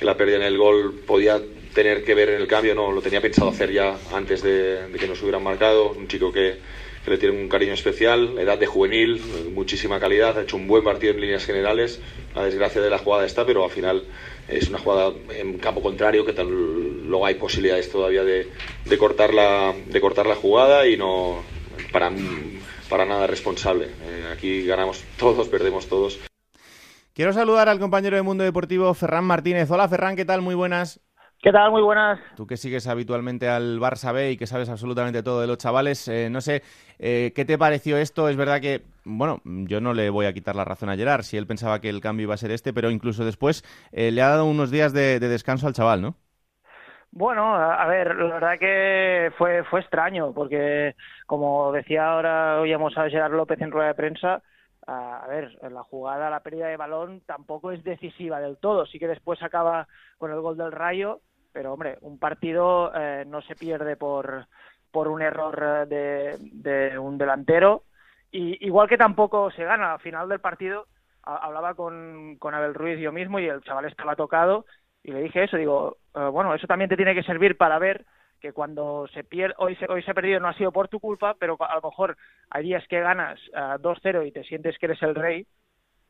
[0.02, 1.40] que la pérdida en el gol podía
[1.76, 5.08] tener que ver en el cambio, no, lo tenía pensado hacer ya antes de, que
[5.08, 5.92] nos hubieran marcado.
[5.92, 6.58] Un chico que,
[7.06, 9.22] que, le tiene un cariño especial, edad de juvenil,
[9.54, 12.02] muchísima calidad, ha hecho un buen partido en líneas generales.
[12.34, 14.04] La desgracia de la jugada está, pero al final
[14.48, 18.48] es una jugada en campo contrario que tal, luego hay posibilidades todavía de,
[18.86, 21.44] de, cortar la, de cortar la jugada y no
[21.92, 22.12] para,
[22.90, 23.86] para nada responsable.
[23.86, 26.18] Eh, aquí ganamos todos, perdemos todos.
[27.14, 29.70] Quiero saludar al compañero de Mundo Deportivo, Ferran Martínez.
[29.70, 30.42] Hola, Ferran, ¿qué tal?
[30.42, 31.02] Muy buenas.
[31.42, 31.70] ¿Qué tal?
[31.70, 32.22] Muy buenas.
[32.38, 36.08] Tú que sigues habitualmente al Barça B y que sabes absolutamente todo de los chavales,
[36.08, 36.62] eh, no sé,
[37.00, 38.30] eh, ¿qué te pareció esto?
[38.30, 41.36] Es verdad que, bueno, yo no le voy a quitar la razón a Gerard, si
[41.36, 44.30] él pensaba que el cambio iba a ser este, pero incluso después eh, le ha
[44.30, 46.16] dado unos días de, descanso al chaval, ¿no?
[47.12, 50.96] Bueno, a ver, la verdad que fue, fue extraño, porque
[51.26, 54.42] como decía ahora, oíamos a Gerard López en rueda de prensa,
[54.92, 58.86] a ver, la jugada, la pérdida de balón tampoco es decisiva del todo.
[58.86, 63.42] Sí que después acaba con el gol del Rayo, pero hombre, un partido eh, no
[63.42, 64.48] se pierde por,
[64.92, 67.84] por un error de, de un delantero.
[68.32, 69.94] Y, igual que tampoco se gana.
[69.94, 70.88] Al final del partido
[71.24, 74.66] hablaba con, con Abel Ruiz yo mismo y el chaval estaba tocado
[75.04, 78.06] y le dije eso, digo, eh, bueno, eso también te tiene que servir para ver
[78.42, 81.00] que cuando se pierde, hoy se, hoy se ha perdido no ha sido por tu
[81.00, 82.18] culpa, pero a lo mejor
[82.50, 85.46] hay días que ganas uh, eh, 2-0 y te sientes que eres el rey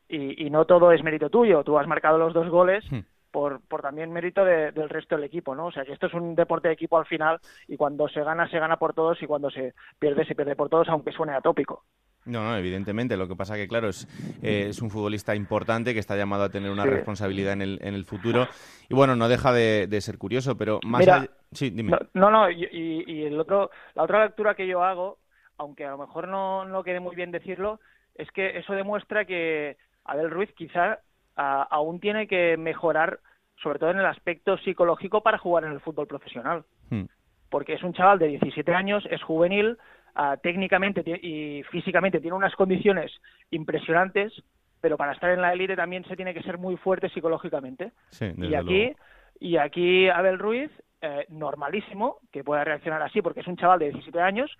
[0.08, 1.62] y, y, no todo es mérito tuyo.
[1.62, 3.00] Tú has marcado los dos goles hmm.
[3.30, 5.66] por, por también mérito del resto del equipo, ¿no?
[5.66, 8.48] O sea que esto es un deporte de equipo al final y cuando se gana,
[8.48, 11.84] se gana por todos y cuando se pierde, se pierde por todos, aunque suene atópico.
[12.24, 13.16] No, no, evidentemente.
[13.16, 14.06] Lo que pasa que, claro, es,
[14.42, 17.94] eh, es un futbolista importante que está llamado a tener una responsabilidad en el, en
[17.94, 18.46] el futuro.
[18.88, 21.28] Y bueno, no deja de, ser curioso, pero más allá...
[21.52, 21.96] Sí, dime.
[22.14, 22.64] No, no, y,
[23.06, 25.18] y, el otro, la otra lectura que yo hago,
[25.58, 27.80] aunque a lo mejor no, no quede muy bien decirlo,
[28.14, 31.00] es que eso demuestra que Abel Ruiz quizá
[31.34, 33.20] aún tiene que mejorar,
[33.62, 36.64] sobre todo en el aspecto psicológico, para jugar en el fútbol profesional.
[36.90, 37.04] Hmm.
[37.50, 39.78] Porque es un chaval de 17 años, es juvenil,
[40.14, 43.10] Ah, técnicamente y físicamente tiene unas condiciones
[43.50, 44.32] impresionantes,
[44.78, 47.92] pero para estar en la élite también se tiene que ser muy fuerte psicológicamente.
[48.36, 48.92] y aquí
[49.40, 50.70] y aquí Abel Ruiz,
[51.00, 54.50] eh, normalísimo que pueda reaccionar así, porque es un chaval de 17 años,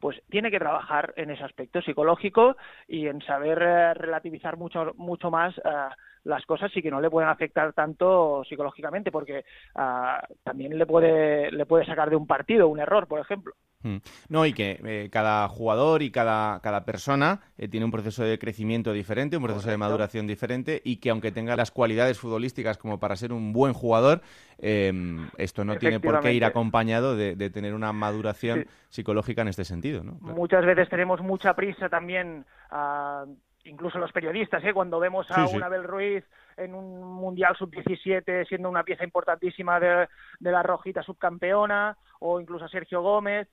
[0.00, 2.56] pues tiene que trabajar en ese aspecto psicológico
[2.88, 5.56] y en saber eh, relativizar mucho mucho más.
[5.58, 5.90] Uh,
[6.24, 11.50] las cosas y que no le pueden afectar tanto psicológicamente, porque ah, también le puede,
[11.50, 13.54] le puede sacar de un partido un error, por ejemplo.
[13.82, 13.98] Hmm.
[14.30, 18.38] No, y que eh, cada jugador y cada, cada persona eh, tiene un proceso de
[18.38, 22.98] crecimiento diferente, un proceso de maduración diferente, y que aunque tenga las cualidades futbolísticas como
[22.98, 24.22] para ser un buen jugador,
[24.56, 29.66] em, esto no tiene por qué ir acompañado de, tener una maduración psicológica en este
[29.66, 30.02] sentido.
[30.02, 30.16] ¿no?
[30.20, 32.46] Muchas veces tenemos mucha prisa también.
[32.70, 33.26] a
[33.64, 34.72] incluso los periodistas, ¿eh?
[34.72, 36.24] cuando vemos a un Abel Ruiz
[36.56, 40.08] en un Mundial Sub-17 siendo una pieza importantísima de,
[40.40, 43.48] la Rojita subcampeona, o incluso a Sergio Gómez,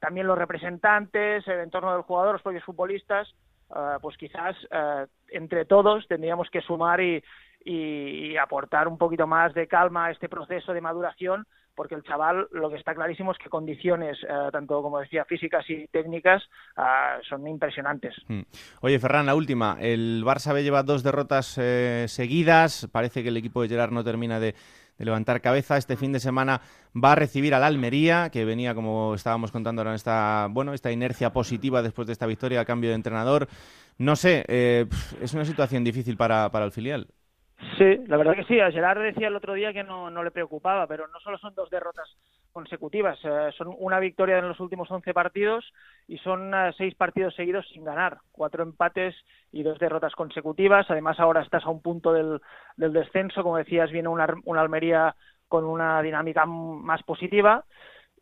[0.00, 3.34] también los representantes, el entorno del jugador, los propios futbolistas,
[3.70, 7.22] ah, pues quizás ah, entre todos tendríamos que sumar y,
[7.64, 12.48] y aportar un poquito más de calma a este proceso de maduración porque el chaval
[12.52, 16.42] lo que está clarísimo es que condiciones, eh, tanto como decía, físicas y técnicas,
[16.76, 18.14] ah, son impresionantes.
[18.28, 18.42] Hmm.
[18.80, 19.76] Oye, Ferran, la última.
[19.80, 22.88] El Barça B lleva dos derrotas eh, seguidas.
[22.92, 24.54] Parece que el equipo de Gerard no termina de,
[24.98, 25.76] levantar cabeza.
[25.76, 26.60] Este fin de semana
[26.94, 31.32] va a recibir al Almería, que venía, como estábamos contando ahora, esta, bueno, esta inercia
[31.32, 33.48] positiva después de esta victoria a cambio de entrenador.
[33.98, 34.86] No sé, eh,
[35.20, 37.08] es una situación difícil para, para el filial.
[37.78, 38.60] Sí, la verdad que sí.
[38.60, 41.54] A Gerard decía el otro día que no, no le preocupaba, pero no solo son
[41.54, 42.08] dos derrotas
[42.52, 45.72] consecutivas, eh, son una victoria en los últimos 11 partidos
[46.06, 49.14] y son eh, seis partidos seguidos sin ganar, cuatro empates
[49.50, 50.86] y dos derrotas consecutivas.
[50.88, 52.40] Además, ahora estás a un punto del,
[52.76, 55.16] del descenso, como decías, viene una, una Almería
[55.48, 57.64] con una dinámica más positiva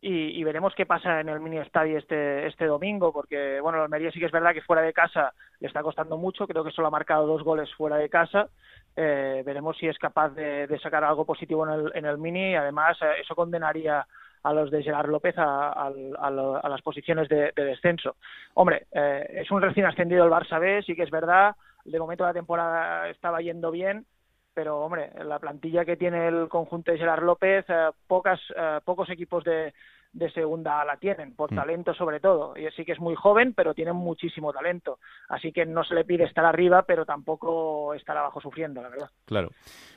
[0.04, 4.10] y, veremos qué pasa en el mini estadio este, este domingo, porque bueno, el Almería
[4.10, 6.88] sí que es verdad que fuera de casa le está costando mucho, creo que solo
[6.88, 8.48] ha marcado dos goles fuera de casa.
[8.94, 12.98] Eh, veremos si es capaz de, sacar algo positivo en el, en el mini además
[13.00, 14.06] eh, eso condenaría
[14.42, 15.90] a los de Gerard López a,
[16.68, 18.16] las posiciones de, descenso.
[18.54, 22.24] Hombre, eh, es un recién ascendido el Barça B, sí que es verdad, de momento
[22.24, 24.04] la temporada estaba yendo bien,
[24.52, 27.64] pero hombre, la plantilla que tiene el conjunto de Gerard López,
[28.08, 28.40] pocas,
[28.84, 29.72] pocos equipos de,
[30.12, 31.56] de segunda la tienen, por Mm.
[31.56, 32.56] talento sobre todo.
[32.56, 34.98] Y sí que es muy joven, pero tiene muchísimo talento.
[35.28, 39.10] Así que no se le pide estar arriba, pero tampoco estar abajo sufriendo, la verdad.
[39.24, 39.50] Claro.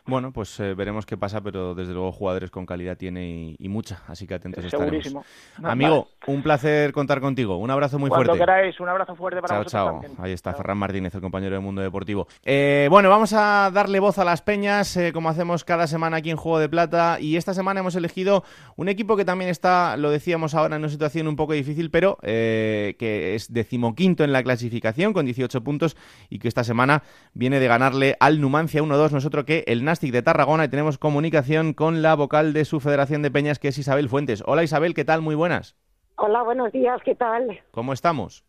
[0.08, 3.70] Bueno, pues eh, veremos qué pasa, pero desde luego jugadores con calidad tiene y, y
[3.70, 4.90] mucha, así que atentos estaremos.
[4.92, 5.26] Segurísimo.
[5.60, 7.58] No, Amigo, un placer contar contigo.
[7.58, 8.46] Un abrazo muy Cuando fuerte.
[8.46, 9.92] queráis, un abrazo fuerte para Chao, vosotros chao.
[10.02, 10.14] también.
[10.20, 12.28] Ahí está Ferran Martínez, el compañero del Mundo Deportivo.
[12.44, 16.30] Eh, bueno, vamos a darle voz a las peñas, eh, como hacemos cada semana aquí
[16.30, 17.18] en Juego de Plata.
[17.20, 18.44] Y esta semana hemos elegido
[18.76, 22.20] un equipo que también está, lo decíamos ahora, en una situación un poco difícil, pero
[22.22, 25.98] eh, que es decimoquinto en la clasificación con 18 puntos
[26.30, 27.02] y que esta semana
[27.34, 30.66] viene de ganarle al Numancia 1-2, nosotros que el Nastic de Tarragona.
[30.66, 34.44] Y tenemos comunicación con la vocal de su Federación de Peñas, que es Isabel Fuentes.
[34.46, 35.22] Hola Isabel, ¿qué tal?
[35.22, 35.78] Muy buenas.
[36.18, 37.62] Hola, buenos días, ¿qué tal?
[37.72, 38.44] ¿Cómo estamos?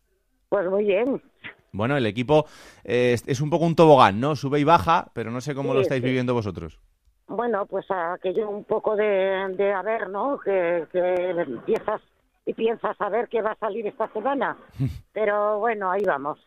[0.48, 1.22] Pues muy bien.
[1.70, 2.46] Bueno, el equipo
[2.82, 4.35] eh, es, es un poco un tobogán, ¿no?
[4.35, 6.06] Sube y baja, pero no sé cómo lo estáis sí.
[6.09, 6.80] viviendo vosotros.
[7.28, 10.40] Bueno, pues aquello un poco de, de a ver, ¿no?
[10.40, 12.00] Que, que empiezas
[12.46, 14.56] y piensas a ver qué va a salir esta semana.
[15.12, 16.38] Pero bueno, ahí vamos.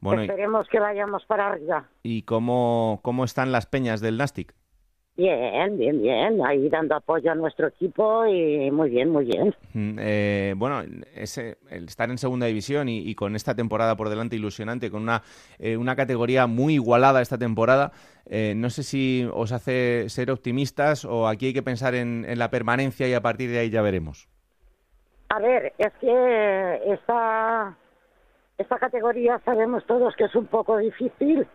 [0.00, 1.88] Bueno, y, Esperemos que vayamos para arriba.
[2.02, 4.54] ¿y cómo, cómo están las peñas del Nastic?
[5.16, 6.44] Bien, bien, bien.
[6.44, 9.54] Ahí dando apoyo a nuestro equipo y muy bien, muy bien.
[9.72, 10.82] Mm, eh, bueno,
[11.14, 15.02] ese, el estar en segunda división y, y con esta temporada por delante ilusionante, con
[15.02, 15.22] una,
[15.60, 17.92] eh, una categoría muy igualada esta temporada,
[18.26, 22.40] eh, no sé si os hace ser optimistas o aquí hay que pensar en, en
[22.40, 24.28] la permanencia y a partir de ahí ya veremos.
[25.28, 27.76] A ver, es que esta,
[28.58, 31.46] esta categoría sabemos todos que es un poco difícil,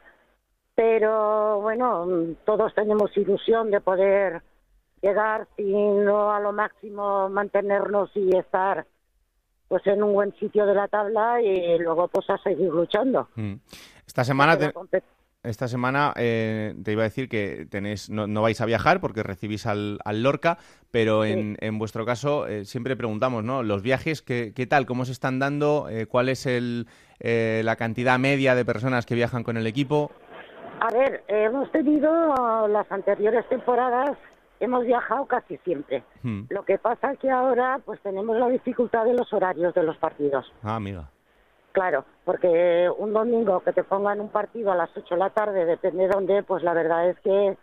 [0.75, 2.07] pero bueno,
[2.45, 4.41] todos tenemos ilusión de poder
[5.01, 8.85] llegar, si no a lo máximo mantenernos y estar
[9.67, 13.27] pues en un buen sitio de la tabla y luego pues a seguir luchando.
[13.35, 13.53] Mm.
[14.07, 14.73] Esta semana, te-
[15.43, 19.23] esta semana eh, te iba a decir que tenéis, no, no vais a viajar porque
[19.23, 20.57] recibís al, al Lorca,
[20.91, 23.63] pero en, en vuestro caso eh, siempre preguntamos, ¿no?
[23.63, 24.85] Los viajes, ¿qué, qué tal?
[24.85, 25.87] ¿Cómo se están dando?
[25.89, 26.87] Eh, ¿Cuál es el,
[27.19, 30.11] eh, la cantidad media de personas que viajan con el equipo?
[30.81, 34.17] A ver, hemos tenido las anteriores temporadas,
[34.59, 36.03] hemos viajado casi siempre.
[36.23, 36.43] Hmm.
[36.49, 39.97] Lo que pasa es que ahora pues tenemos la dificultad de los horarios de los
[39.97, 40.51] partidos.
[40.63, 41.09] Ah, amiga.
[41.71, 45.65] Claro, porque un domingo que te pongan un partido a las 8 de la tarde,
[45.65, 47.57] depende de dónde, pues la verdad es que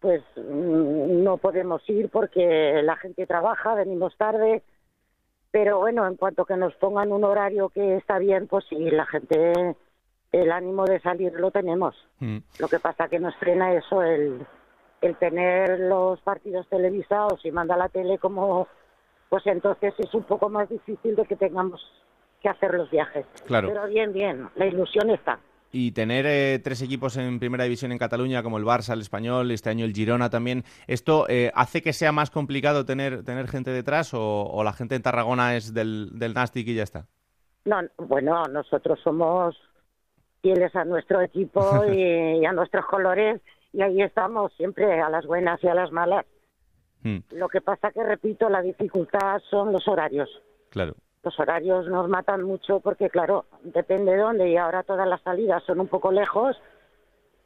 [0.00, 4.62] pues mm, no podemos ir porque la gente trabaja, venimos tarde,
[5.50, 9.06] pero bueno, en cuanto que nos pongan un horario que está bien, pues sí, la
[9.06, 9.76] gente,
[10.32, 11.94] el ánimo de salir lo tenemos.
[12.20, 12.38] Mm.
[12.58, 14.46] Lo que pasa que nos frena eso, el,
[15.00, 18.68] el tener los partidos televisados y manda la tele como,
[19.28, 21.80] pues entonces es un poco más difícil de que tengamos
[22.44, 23.24] que hacer los viajes.
[23.46, 23.68] Claro.
[23.68, 25.38] Pero bien, bien, la ilusión está.
[25.72, 29.50] Y tener eh, tres equipos en primera división en Cataluña, como el Barça, el Español,
[29.50, 33.70] este año el Girona también, ¿esto eh, hace que sea más complicado tener, tener gente
[33.72, 37.06] detrás o, o la gente en Tarragona es del, del Nastic y ya está?
[37.64, 39.56] No, bueno, nosotros somos
[40.42, 43.40] fieles a nuestro equipo y, y a nuestros colores
[43.72, 46.24] y ahí estamos siempre a las buenas y a las malas.
[47.02, 50.28] Mm, Lo que pasa que, repito, la dificultad son los horarios.
[50.70, 50.94] claro.
[51.24, 55.62] Los horarios nos matan mucho porque, claro, depende de dónde y ahora todas las salidas
[55.64, 56.56] son un poco lejos,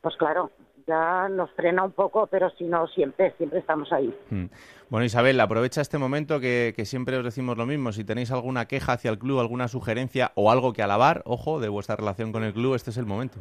[0.00, 0.50] pues claro,
[0.86, 4.12] ya nos frena un poco, pero si no, siempre, siempre estamos ahí.
[4.30, 4.46] Mm.
[4.88, 7.92] Bueno, Isabel, aprovecha este momento que, que siempre os decimos lo mismo.
[7.92, 11.68] Si tenéis alguna queja hacia el club, alguna sugerencia o algo que alabar, ojo, de
[11.68, 13.38] vuestra relación con el club, este es el momento.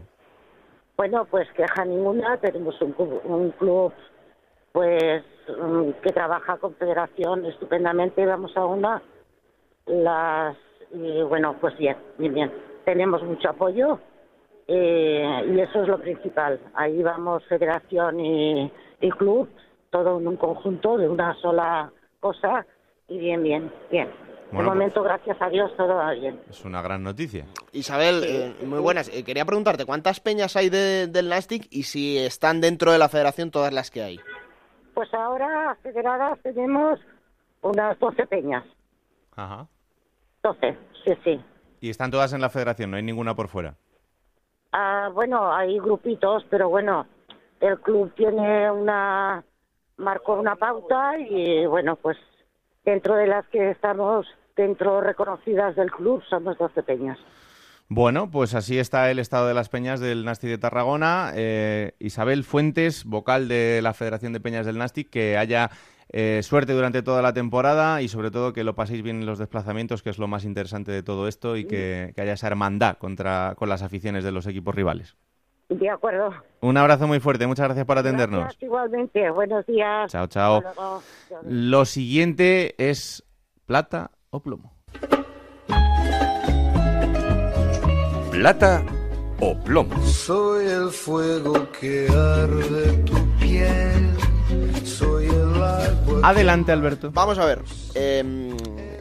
[0.97, 3.93] Bueno, pues queja ninguna, tenemos un club, un club
[4.71, 9.01] pues mm, que trabaja con federación estupendamente, vamos a una,
[9.87, 10.55] las,
[10.93, 12.53] y bueno, pues bien, bien, bien.
[12.85, 13.99] Tenemos mucho apoyo
[14.67, 16.59] eh, y eso es lo principal.
[16.73, 18.71] Ahí vamos federación y,
[19.01, 19.49] y club,
[19.89, 22.65] todo en un conjunto de una sola cosa
[23.07, 24.09] y bien, bien, bien.
[24.51, 26.39] Bueno, de momento, gracias a Dios, todo va bien.
[26.49, 27.45] Es una gran noticia.
[27.73, 29.09] Isabel, eh, muy buenas.
[29.13, 33.09] Eh, quería preguntarte, ¿cuántas peñas hay de- del Nastic y si están dentro de la
[33.09, 34.19] federación todas las que hay?
[34.93, 36.97] Pues ahora federadas tenemos
[37.61, 38.63] unas 12 peñas.
[39.35, 39.67] Ajá.
[40.47, 41.41] 12, sí, sí.
[41.81, 43.75] Y están todas en la federación, no hay ninguna por fuera.
[44.71, 47.05] Ah, bueno, hay grupitos, pero bueno,
[47.59, 49.43] el club tiene una,
[49.97, 52.17] marcó una pauta y bueno, pues
[52.85, 57.17] dentro de las que estamos dentro reconocidas del club somos 12 peñas.
[57.89, 61.31] Bueno, pues así está el estado de las peñas del Nasti de Tarragona.
[61.35, 65.69] Eh, Isabel Fuentes, vocal de la Federación de Peñas del Nasti, que haya
[66.09, 69.39] eh, suerte durante toda la temporada y sobre todo que lo paséis bien en los
[69.39, 72.97] desplazamientos, que es lo más interesante de todo esto, y que, que haya esa hermandad
[72.97, 75.15] contra, con las aficiones de los equipos rivales.
[75.69, 76.33] De acuerdo.
[76.61, 78.39] Un abrazo muy fuerte, muchas gracias por atendernos.
[78.39, 79.29] Gracias igualmente.
[79.31, 80.09] Buenos días.
[80.11, 80.63] Chao, chao.
[81.43, 83.27] Lo siguiente es
[83.67, 84.71] ¿Plata o plomo?
[88.31, 88.81] ¿Plata
[89.41, 90.01] o plomo?
[90.05, 94.26] Soy el fuego que arde tu piel.
[96.23, 97.11] Adelante, Alberto.
[97.11, 97.61] Vamos a ver.
[97.95, 98.55] eh,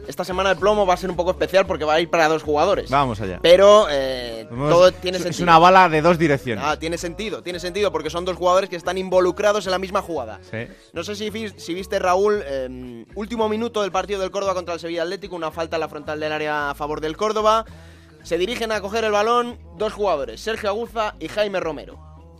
[0.07, 2.27] esta semana el plomo va a ser un poco especial porque va a ir para
[2.29, 2.89] dos jugadores.
[2.89, 3.39] Vamos allá.
[3.41, 5.39] Pero eh, Vamos- todo tiene es- sentido.
[5.39, 6.63] Es una bala de dos direcciones.
[6.65, 10.01] Ah, tiene sentido, tiene sentido porque son dos jugadores que están involucrados en la misma
[10.01, 10.39] jugada.
[10.49, 10.67] Sí.
[10.93, 14.75] No sé si, vis- si viste, Raúl, eh, último minuto del partido del Córdoba contra
[14.75, 17.65] el Sevilla Atlético, una falta en la frontal del área a favor del Córdoba.
[18.23, 21.99] Se dirigen a coger el balón dos jugadores, Sergio Aguza y Jaime Romero.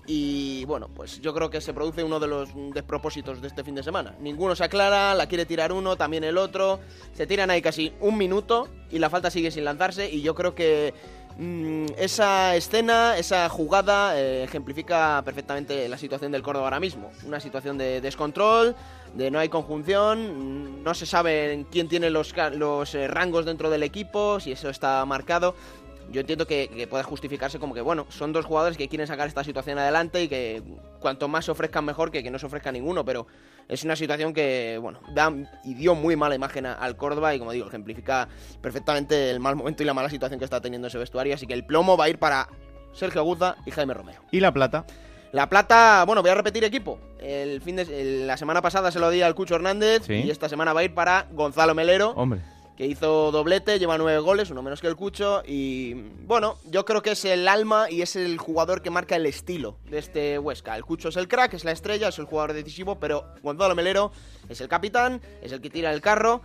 [0.10, 3.76] Y bueno, pues yo creo que se produce uno de los despropósitos de este fin
[3.76, 4.16] de semana.
[4.22, 6.80] Ninguno se aclara, la quiere tirar uno, también el otro.
[7.14, 10.10] Se tiran ahí casi un minuto y la falta sigue sin lanzarse.
[10.10, 10.94] Y yo creo que
[11.38, 17.12] mm, esa escena, esa jugada, eh, ejemplifica perfectamente la situación del Córdoba ahora mismo.
[17.26, 18.78] Una situación de descontrol,
[19.14, 23.84] de no hay conjunción, no se sabe quién tiene los, los eh, rangos dentro del
[23.84, 25.54] equipo, si eso está marcado.
[26.12, 29.28] Yo entiendo que, que puede justificarse como que, bueno, son dos jugadores que quieren sacar
[29.28, 30.64] esta situación adelante y que
[31.00, 33.28] cuanto más se ofrezcan mejor que que no se ofrezca ninguno, pero
[33.68, 35.34] es una situación que, bueno, da
[35.66, 38.28] y dio muy mala imagen a- al Córdoba y, como digo, ejemplifica
[38.62, 41.54] perfectamente el mal momento y la mala situación que está teniendo ese vestuario, así que
[41.54, 42.48] el plomo va a ir para
[42.94, 44.22] Sergio Aguza y Jaime Romero.
[44.32, 44.86] ¿Y la plata?
[45.34, 47.00] La plata, bueno, voy a repetir equipo.
[47.20, 50.14] El fin de el- la semana pasada se lo di al Cucho Hernández Sí.
[50.14, 52.40] y esta semana va a ir para Gonzalo Melero Hombre.
[52.78, 55.42] Que hizo doblete, lleva nueve goles, uno menos que el Cucho.
[55.46, 59.26] Y bueno, yo creo que es el alma y es el jugador que marca el
[59.26, 60.78] estilo de este Huesca.
[60.78, 64.12] El Cucho es el crack, es la estrella, es el jugador decisivo, pero Gonzalo Melero
[64.48, 66.42] es el capitán, es el que tira el carro.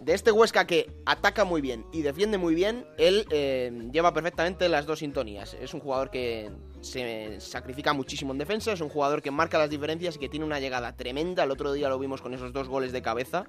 [0.00, 4.68] De este Huesca que ataca muy bien y defiende muy bien, él eh, lleva perfectamente
[4.68, 5.54] las dos sintonías.
[5.54, 6.50] Es un jugador que
[6.84, 10.46] se sacrifica muchísimo en defensa, es un jugador que marca las diferencias y que tiene
[10.46, 11.44] una llegada tremenda.
[11.44, 13.44] El otro día lo vimos con esos dos goles de cabeza,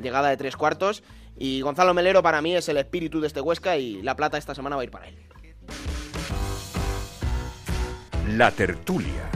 [0.00, 1.02] llegada de tres cuartos.
[1.36, 4.54] Y Gonzalo Melero para mí es el espíritu de este Huesca y la plata esta
[4.54, 5.16] semana va a ir para él.
[8.36, 9.30] La tertulia.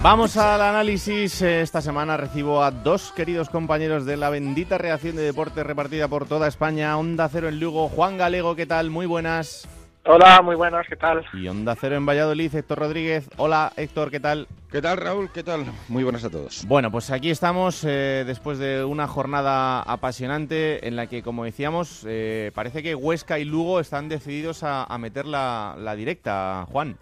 [0.00, 1.42] Vamos al análisis.
[1.42, 6.26] Esta semana recibo a dos queridos compañeros de la bendita reacción de deporte repartida por
[6.26, 6.96] toda España.
[6.96, 8.90] Onda Cero en Lugo, Juan Galego, ¿qué tal?
[8.90, 9.66] Muy buenas.
[10.06, 11.26] Hola, muy buenas, ¿qué tal?
[11.34, 13.28] Y Onda Cero en Valladolid, Héctor Rodríguez.
[13.36, 14.46] Hola, Héctor, ¿qué tal?
[14.70, 15.30] ¿Qué tal, Raúl?
[15.32, 15.66] ¿Qué tal?
[15.88, 16.64] Muy buenas a todos.
[16.66, 22.04] Bueno, pues aquí estamos eh, después de una jornada apasionante en la que, como decíamos,
[22.06, 26.96] eh, parece que Huesca y Lugo están decididos a, a meter la, la directa, Juan.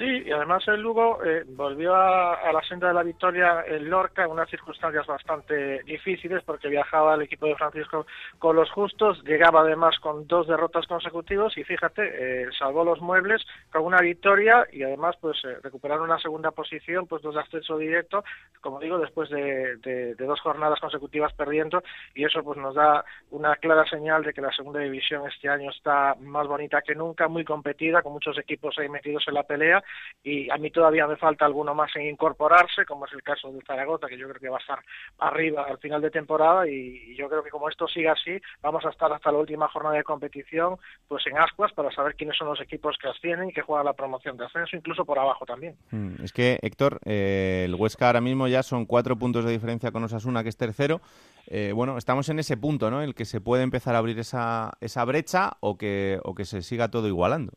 [0.00, 4.24] Sí, y además el Lugo eh, volvió a, la senda de la victoria en Lorca
[4.24, 8.06] en unas circunstancias bastante difíciles porque viajaba el equipo de Francisco
[8.38, 13.44] con los justos, llegaba además con dos derrotas consecutivas y fíjate, eh, salvó los muebles
[13.70, 17.76] con una victoria y además pues eh, recuperaron una segunda posición, pues dos de ascenso
[17.76, 18.24] directo,
[18.62, 21.82] como digo, después de, de- de dos jornadas consecutivas perdiendo
[22.14, 25.70] y eso pues nos da una clara señal de que la segunda división este año
[25.70, 29.82] está más bonita que nunca, muy competida, con muchos equipos ahí metidos en la pelea
[30.22, 33.64] y a mí todavía me falta alguno más en incorporarse, como es el caso del
[33.66, 34.78] Zaragoza, que yo creo que va a estar
[35.18, 38.90] arriba al final de temporada y, yo creo que como esto siga así, vamos a
[38.90, 40.76] estar hasta la última jornada de competición
[41.08, 43.92] pues en ascuas para saber quiénes son los equipos que ascienden y que juegan la
[43.92, 45.76] promoción de ascenso, incluso por abajo también.
[45.90, 49.90] Mm, Es que, Héctor, eh, el Huesca ahora mismo ya son cuatro puntos de diferencia
[49.90, 51.00] con Osasuna, que es tercero.
[51.46, 53.02] Eh, bueno, estamos en ese punto, ¿no?
[53.02, 56.62] El que se puede empezar a abrir esa, esa brecha o que, o que se
[56.62, 57.52] siga todo igualando.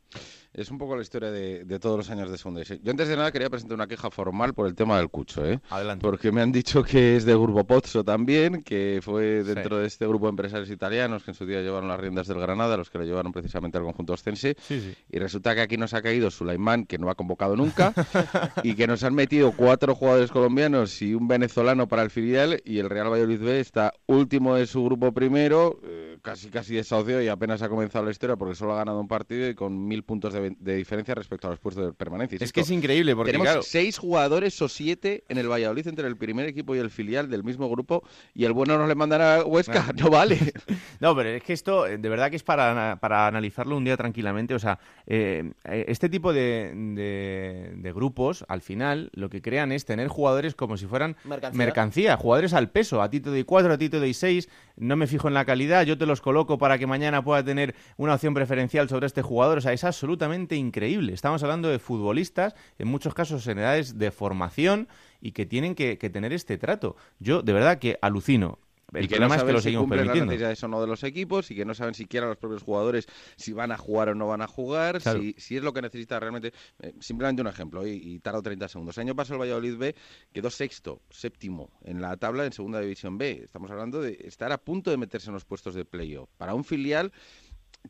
[0.54, 2.62] Es un poco la historia de, de todos los años de segunda.
[2.62, 5.60] Yo antes de nada quería presentar una queja formal por el tema del Cucho, ¿eh?
[5.72, 6.04] Adelante.
[6.04, 10.06] Porque me han dicho que es de Grupo Pozzo también, que fue dentro de este
[10.06, 13.00] grupo de empresarios italianos que en su día llevaron las riendas del Granada, los que
[13.00, 14.56] le llevaron precisamente al conjunto ostense.
[14.62, 14.96] Sí, sí.
[15.10, 17.92] Y resulta que aquí nos ha caído Sulaimán, que no ha convocado nunca,
[18.64, 22.78] y que nos han metido cuatro jugadores colombianos y un venezolano para el filial, y
[22.78, 27.28] el Real Valladolid B está último de su grupo primero, eh, casi casi desahucio y
[27.28, 30.34] apenas ha comenzado la historia porque solo ha ganado un partido y con mil puntos
[30.34, 32.36] de, de diferencia respecto a los puestos de permanencia.
[32.36, 35.88] Es Insisto, que es increíble, porque tenemos claro, seis jugadores o siete en el Valladolid
[35.88, 38.96] entre el primer equipo y el filial del mismo grupo, y el bueno nos le
[38.96, 40.38] mandan a Huesca, no vale.
[41.00, 43.98] No, pero es que esto eh, de verdad que es para, para analizarlo un día
[43.98, 44.54] tranquilamente.
[44.56, 49.72] O sea, eh, eh, este tipo de, de- de grupos, al final, lo que crean
[49.72, 51.16] es tener jugadores como si fueran
[51.54, 52.18] Mercancía.
[52.18, 53.02] jugadores al peso.
[53.02, 55.46] A ti te doy cuatro, a ti te doy seis, no me fijo en la
[55.46, 59.22] calidad, yo te los coloco para que mañana pueda tener una opción preferencial sobre este
[59.22, 59.58] jugador.
[59.58, 61.14] O sea, es absolutamente increíble.
[61.14, 64.88] Estamos hablando de futbolistas, en muchos casos en edades de formación
[65.22, 66.96] y que tienen que, que tener este trato.
[67.20, 68.60] Yo, de verdad, que alucino
[68.94, 70.32] el y que problema no es que saben lo si seguimos cumplen las permitiendo.
[70.34, 73.08] necesidades o no de los equipos y que no saben siquiera los propios jugadores
[73.38, 75.20] si van a jugar o no van a jugar, Claro.
[75.20, 76.54] si, si es lo que necesita realmente.
[76.80, 78.96] Eh, simplemente un ejemplo, y, y tardo 30 segundos.
[78.98, 79.96] El año pasado el Valladolid B
[80.32, 83.42] quedó sexto, séptimo en la tabla en Segunda División B.
[83.44, 86.30] Estamos hablando de estar a punto de meterse en los puestos de playoff.
[86.38, 87.12] Para un filial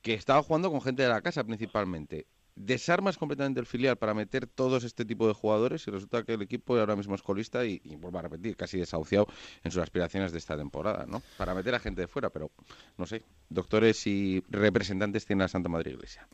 [0.02, 2.28] que estaba jugando con gente de la casa principalmente.
[2.56, 6.42] Desarmas completamente el filial para meter todos este tipo de jugadores y resulta que el
[6.44, 9.28] equipo ahora mismo es colista y, y vuelvo a repetir, casi desahuciado
[9.64, 11.24] en sus aspiraciones de esta temporada, ¿no?
[11.38, 12.52] Para meter a gente de fuera, pero
[12.98, 16.28] no sé, doctores y representantes tiene la Santa Madre Iglesia.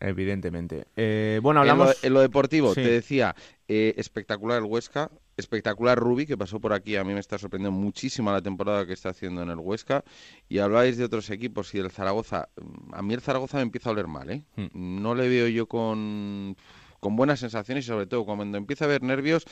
[0.00, 0.86] Evidentemente.
[0.96, 2.04] Eh, bueno, En lo- hablamos...
[2.04, 2.82] En lo, deportivo, Sí.
[2.82, 3.34] te decía,
[3.68, 5.10] eh, espectacular el Huesca,
[5.42, 6.96] espectacular Rubi, que pasó por aquí.
[6.96, 10.04] A mí me está sorprendiendo muchísimo la temporada que está haciendo en el Huesca.
[10.48, 12.48] Y habláis de otros equipos y del Zaragoza.
[12.60, 14.42] Mm, A mí el Zaragoza me empieza a oler mal, ¿eh?
[14.72, 16.56] No le veo yo con,
[17.00, 19.44] con buenas sensaciones y sobre todo cuando empieza a haber nervios.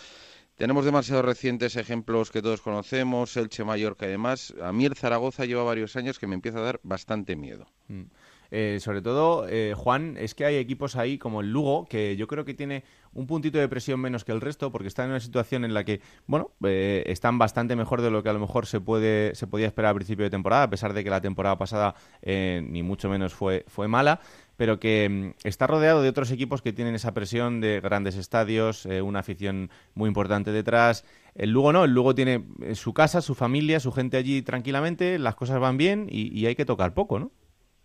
[0.57, 4.53] Tenemos demasiados recientes ejemplos que todos conocemos, Elche, Mallorca y demás.
[4.63, 7.67] A mí el Zaragoza lleva varios años que me empieza a dar bastante miedo.
[7.89, 8.03] Mm.
[8.51, 12.27] Eh, sobre todo, eh, Juan, es que hay equipos ahí como el Lugo, que yo
[12.27, 15.21] creo que tiene un puntito de presión menos que el resto, porque están en una
[15.21, 18.67] situación en la que, bueno, eh, están bastante mejor de lo que a lo mejor
[18.67, 21.59] se puede se podía esperar al principio de temporada, a pesar de que la temporada
[21.59, 24.21] pasada eh, ni mucho menos fue, fue mala,
[24.57, 28.87] pero que mm, está rodeado de otros equipos que tienen esa presión de grandes estadios,
[28.87, 31.05] eh, una afición muy importante detrás.
[31.35, 35.19] El Lugo no, el Lugo tiene eh, su casa, su familia, su gente allí tranquilamente,
[35.19, 37.31] las cosas van bien y, y hay que tocar poco, ¿no?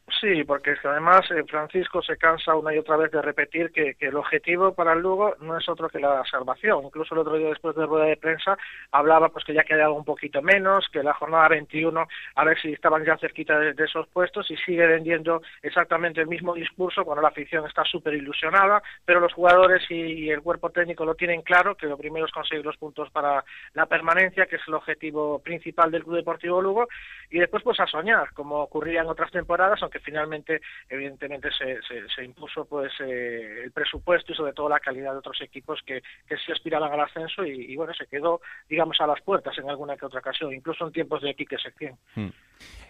[0.07, 4.07] Sí, porque además eh, Francisco se cansa una y otra vez de repetir que, que
[4.07, 6.85] el objetivo para el Lugo no es otro que la salvación.
[6.85, 8.55] Incluso el otro día después de rueda de prensa
[8.91, 12.71] hablaba pues que ya quedaba un poquito menos, que la jornada 21 a ver si
[12.71, 17.29] estaban ya cerquita de, esos puestos y sigue vendiendo exactamente el mismo discurso cuando la
[17.29, 21.75] afición está súper ilusionada, pero los jugadores y, y el cuerpo técnico lo tienen claro,
[21.75, 23.43] que lo primero es conseguir los puntos para
[23.73, 26.87] la permanencia, que es el objetivo principal del Club Deportivo Lugo,
[27.31, 31.79] y después pues a soñar, como ocurría en otras temporadas, aunque finalmente evidentemente se,
[32.13, 36.01] se, impuso pues eh, el presupuesto y sobre todo la calidad de otros equipos que,
[36.27, 39.97] que sí aspiraban al ascenso y, bueno se quedó digamos a las puertas en alguna
[39.97, 41.75] que otra ocasión incluso en tiempos de Quique Sección
[42.15, 42.29] Hmm.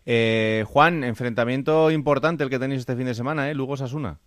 [0.06, 3.56] Eh, Juan, enfrentamiento importante el que tenéis este fin de semana, ¿eh?
[3.56, 4.20] Lugo Sasuna.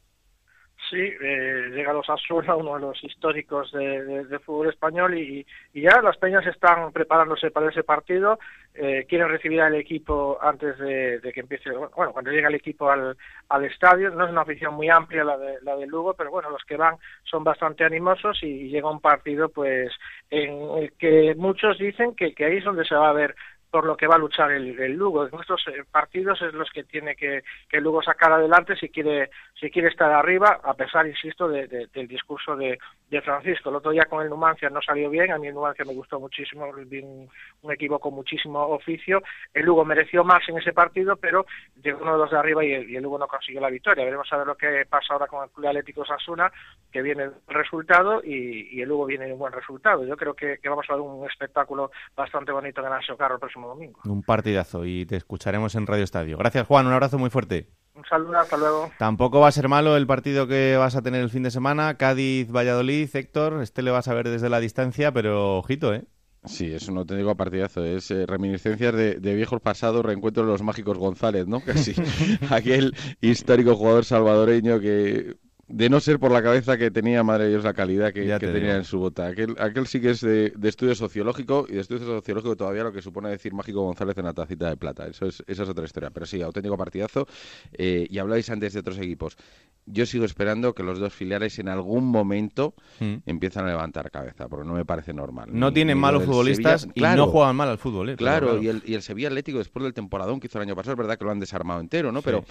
[0.91, 6.01] Sí, eh, llega los Asuna, uno de los históricos de, fútbol español, y, y, ya
[6.03, 8.39] las peñas están preparándose para ese partido.
[8.75, 13.17] Eh, quieren recibir al equipo antes de, que empiece, bueno, cuando llega el equipo al,
[13.51, 14.11] al estadio.
[14.11, 16.77] No es una afición muy amplia la de, la de Lugo, pero bueno, los que
[16.77, 19.93] van son bastante animosos y llega un partido, pues,
[20.31, 23.35] en el que muchos dicen que, que ahí es donde se va a ver
[23.71, 25.25] por lo que va a luchar el, el Lugo.
[25.25, 29.31] En nuestros eh, partidos es los que tiene que, que Lugo sacar adelante si quiere
[29.61, 32.79] si quiere estar arriba, a pesar, insisto, de, de, del discurso de,
[33.25, 33.71] Francisco.
[33.71, 36.21] El otro día con el Numancia no salió bien, a mí el Numancia me gustó
[36.21, 37.29] muchísimo, un,
[37.63, 39.23] un equipo con muchísimo oficio.
[39.53, 41.45] El Lugo mereció más en ese partido, pero
[41.83, 44.05] llegó uno de los de arriba y el, y Lugo no consiguió la victoria.
[44.05, 46.53] Veremos a ver lo que pasa ahora con el Club Atlético Sasuna,
[46.93, 50.05] que viene el resultado y, y, el Lugo viene un buen resultado.
[50.05, 54.01] Yo creo que, vamos a ver un espectáculo bastante bonito en el Carro domingo.
[54.05, 56.39] Un partidazo y te escucharemos en Radio Estadio.
[56.39, 56.87] Gracias, Juan.
[56.87, 57.71] Un abrazo muy fuerte.
[57.95, 58.91] Un saludo, hasta luego.
[58.99, 61.97] Tampoco va a ser malo el partido que vas a tener el fin de semana.
[61.97, 63.61] Cádiz-Valladolid, Héctor.
[63.61, 66.05] Este le vas a ver desde la distancia, pero ojito, ¿eh?
[66.45, 67.85] Sí, es un auténtico partidazo.
[67.85, 71.61] Es eh, reminiscencias de, de, viejos pasados, reencuentro de los mágicos González, ¿no?
[71.65, 71.95] Casi.
[72.51, 75.37] Aquel histórico jugador salvadoreño que
[75.69, 78.39] de no ser por la cabeza que tenía, madre de Dios, la calidad que, que
[78.39, 79.27] tenía en su bota.
[79.27, 82.93] Aquel, aquel sí que es de, de, estudio sociológico y de estudio sociológico todavía lo
[82.93, 85.07] que supone decir Mágico González en la tacita de plata.
[85.07, 86.11] Eso es, esa es otra historia.
[86.11, 87.27] Pero sí, auténtico partidazo.
[87.73, 89.37] Eh, y habláis antes de otros equipos.
[89.85, 93.17] Yo sigo esperando que los dos filiales en algún momento mm.
[93.27, 95.49] empiezan a levantar cabeza, porque no me parece normal.
[95.53, 98.11] No ni, tienen ni malos futbolistas Sevilla, y claro, no juegan mal al fútbol.
[98.11, 98.17] ¿eh?
[98.17, 98.63] Claro, claro.
[98.63, 100.99] Y, el, y el Sevilla Atlético, después del temporadón que hizo el año pasado, es
[100.99, 102.21] verdad que lo han desarmado entero, ¿no?
[102.21, 102.25] Sí.
[102.25, 102.45] Pero,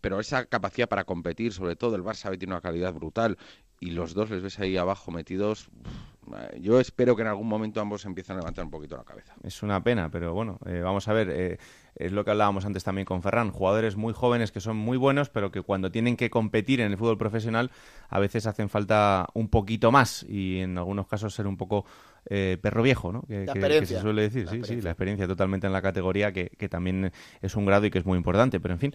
[0.00, 3.38] pero esa capacidad para competir, sobre todo el Barça tiene una calidad brutal
[3.80, 5.70] y los dos les ves ahí abajo metidos.
[6.60, 9.34] Yo espero que en algún momento ambos empiecen a levantar un poquito la cabeza.
[9.42, 11.30] Es una pena, pero bueno, eh, vamos a ver.
[11.30, 11.58] Eh,
[11.96, 13.50] es lo que hablábamos antes también con Ferran.
[13.50, 16.98] Jugadores muy jóvenes que son muy buenos, pero que cuando tienen que competir en el
[16.98, 17.70] fútbol profesional
[18.08, 21.84] a veces hacen falta un poquito más y en algunos casos ser un poco
[22.28, 23.22] eh, perro viejo, ¿no?
[23.22, 24.48] Que, que, que, se suele decir.
[24.48, 27.90] sí, sí, la experiencia totalmente en la categoría, que, que, también es un grado y
[27.90, 28.60] que es muy importante.
[28.60, 28.94] Pero en fin,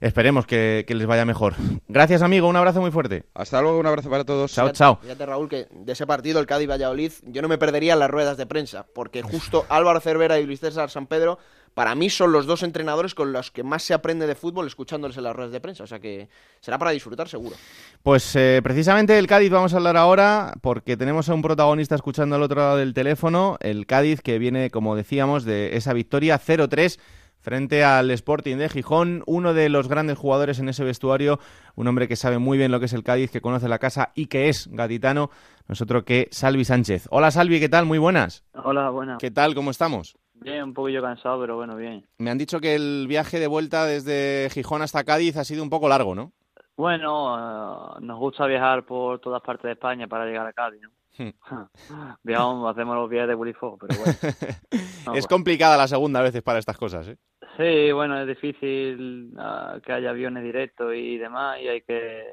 [0.00, 1.54] esperemos que, les vaya mejor.
[1.88, 2.48] Gracias, amigo.
[2.48, 3.24] Un abrazo muy fuerte.
[3.34, 3.78] Hasta luego.
[3.78, 4.52] Un abrazo para todos.
[4.52, 4.98] Chao, chao.
[5.02, 8.46] Fíjate, Raúl, que de ese partido, el Cádiz-Valladolid, yo no me perdería las ruedas de
[8.46, 11.38] prensa, porque justo Álvaro Cervera y Luis César San Pedro
[11.74, 15.16] para mí son los dos entrenadores con los que más se aprende de fútbol escuchándoles
[15.16, 15.84] en las ruedas de prensa.
[15.84, 16.28] O sea que
[16.60, 17.56] será para disfrutar seguro.
[18.02, 22.36] Pues eh, precisamente del Cádiz vamos a hablar ahora porque tenemos a un protagonista escuchando
[22.36, 26.98] al otro lado del teléfono, el Cádiz que viene, como decíamos, de esa victoria 0-3
[27.40, 31.40] frente al Sporting de Gijón, uno de los grandes jugadores en ese vestuario,
[31.74, 34.12] un hombre que sabe muy bien lo que es el Cádiz, que conoce la casa
[34.14, 35.30] y que es gaditano,
[35.66, 37.06] nosotros que Salvi Sánchez.
[37.10, 37.86] Hola Salvi, ¿qué tal?
[37.86, 38.44] Muy buenas.
[38.52, 39.18] Hola, buenas.
[39.18, 39.54] ¿Qué tal?
[39.54, 40.16] ¿Cómo estamos?
[40.40, 42.06] Bien, un poquillo cansado, pero bueno, bien.
[42.18, 45.70] Me han dicho que el viaje de vuelta desde Gijón hasta Cádiz ha sido un
[45.70, 46.32] poco largo, ¿no?
[46.76, 50.90] Bueno, eh, nos gusta viajar por todas partes de España para llegar a Cádiz, ¿no?
[52.22, 54.14] Viajamos, hacemos los viajes de Bulifogo, pero bueno.
[55.14, 57.18] es complicada la segunda a veces para estas cosas, ¿eh?
[57.58, 62.24] Sí, bueno, es difícil ah, que haya aviones directos y demás y hay que,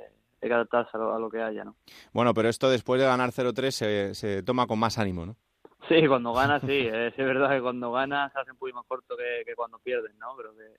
[0.42, 1.76] hay que adaptarse a lo, a lo que haya, ¿no?
[2.14, 5.36] Bueno, pero esto después de ganar 0-3 se, se toma con más ánimo, ¿no?
[6.02, 6.88] Sí, cuando ganas, sí.
[6.92, 10.16] Es, verdad que cuando ganas se hace un poquito más corto que, que cuando pierdes,
[10.18, 10.36] ¿no?
[10.36, 10.78] Creo que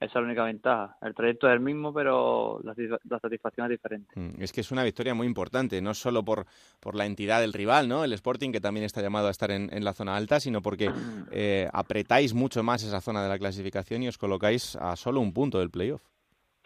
[0.00, 0.96] esa es la única ventaja.
[1.00, 2.74] El trayecto es el mismo, pero la,
[3.08, 4.12] la satisfacción es diferente.
[4.14, 6.46] Mm, Es que es una victoria muy importante, no solo por,
[6.80, 8.04] por la entidad del rival, ¿no?
[8.04, 10.90] El Sporting, que también está llamado a estar en, en la zona alta, sino porque
[11.30, 15.32] eh, apretáis mucho más esa zona de la clasificación y os colocáis a solo un
[15.32, 16.02] punto del playoff.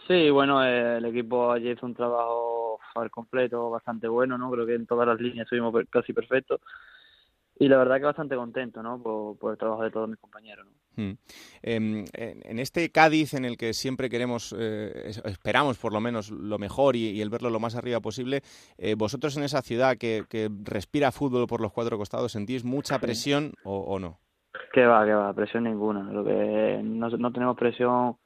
[0.06, 4.50] Sí, bueno, eh, el equipo ayer hizo un trabajo al completo bastante bueno, ¿no?
[4.50, 6.60] Creo que en todas las líneas estuvimos casi perfectos.
[7.60, 9.02] Y la verdad que bastante contento, ¿no?
[9.02, 10.72] Por, por el trabajo de todos mis compañeros, ¿no?
[11.02, 11.16] Mm.
[11.62, 16.30] Em, en este Cádiz en el que siempre queremos, eh, es- esperamos por lo menos
[16.30, 18.42] lo mejor y, y el verlo lo más arriba posible,
[18.78, 22.98] eh, vosotros en esa ciudad que, que respira fútbol por los cuatro costados, ¿sentís mucha
[22.98, 24.18] presión o, o no?
[24.72, 26.02] Que va, que va, presión ninguna.
[26.12, 28.16] Lo que no, no tenemos presión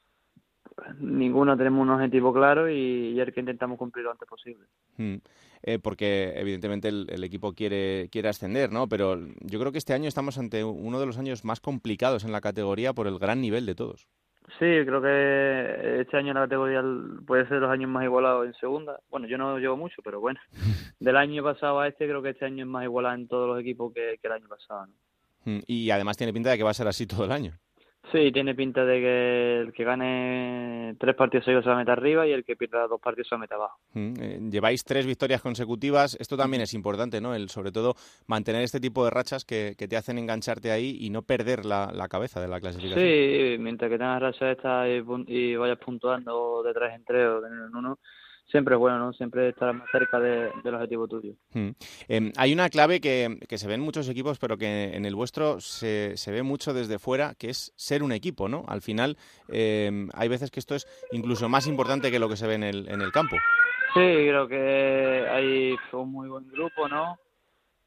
[0.98, 4.66] ninguna, tenemos un objetivo claro y, y el que intentamos cumplir lo antes posible.
[4.96, 5.16] Mm.
[5.64, 8.88] Eh, porque evidentemente el, el equipo quiere, quiere ascender, ¿no?
[8.88, 12.32] Pero yo creo que este año estamos ante uno de los años más complicados en
[12.32, 14.08] la categoría por el gran nivel de todos.
[14.58, 16.82] Sí, creo que este año la categoría
[17.26, 19.00] puede ser los años más igualados en segunda.
[19.08, 20.40] Bueno, yo no llevo mucho, pero bueno.
[21.00, 23.60] Del año pasado a este, creo que este año es más igualado en todos los
[23.60, 24.86] equipos que, que el año pasado.
[24.86, 24.94] ¿no?
[25.44, 25.60] Mm.
[25.66, 27.52] Y además tiene pinta de que va a ser así todo el año.
[28.12, 31.92] Sí, tiene pinta de que el que gane tres partidos seguidos se va a meter
[31.92, 33.78] arriba y el que pierda dos partidos se va a meter abajo.
[33.94, 36.16] Mm, eh, Lleváis tres victorias consecutivas.
[36.20, 37.34] Esto también es importante, ¿no?
[37.34, 37.94] El, sobre todo
[38.26, 41.90] mantener este tipo de rachas que, que te hacen engancharte ahí y no perder la,
[41.90, 43.00] la cabeza de la clasificación.
[43.00, 47.40] Sí, mientras que tengas racha esta y, y vayas puntuando de tres en tres o
[47.40, 47.98] de uno en uno,
[48.46, 49.12] siempre es bueno, ¿no?
[49.12, 51.32] Siempre estarás más cerca de- del objetivo tuyo.
[51.54, 51.68] Mm.
[52.08, 55.14] Eh, hay una clave que, que se ve en muchos equipos, pero que en el
[55.14, 58.64] vuestro se, se ve mucho desde fuera, que es ser un equipo, ¿no?
[58.68, 59.16] Al final,
[59.48, 62.64] eh, hay veces que esto es incluso más importante que lo que se ve en
[62.64, 63.36] el, en el campo.
[63.94, 67.16] Sí, creo que hay un muy buen grupo, ¿no?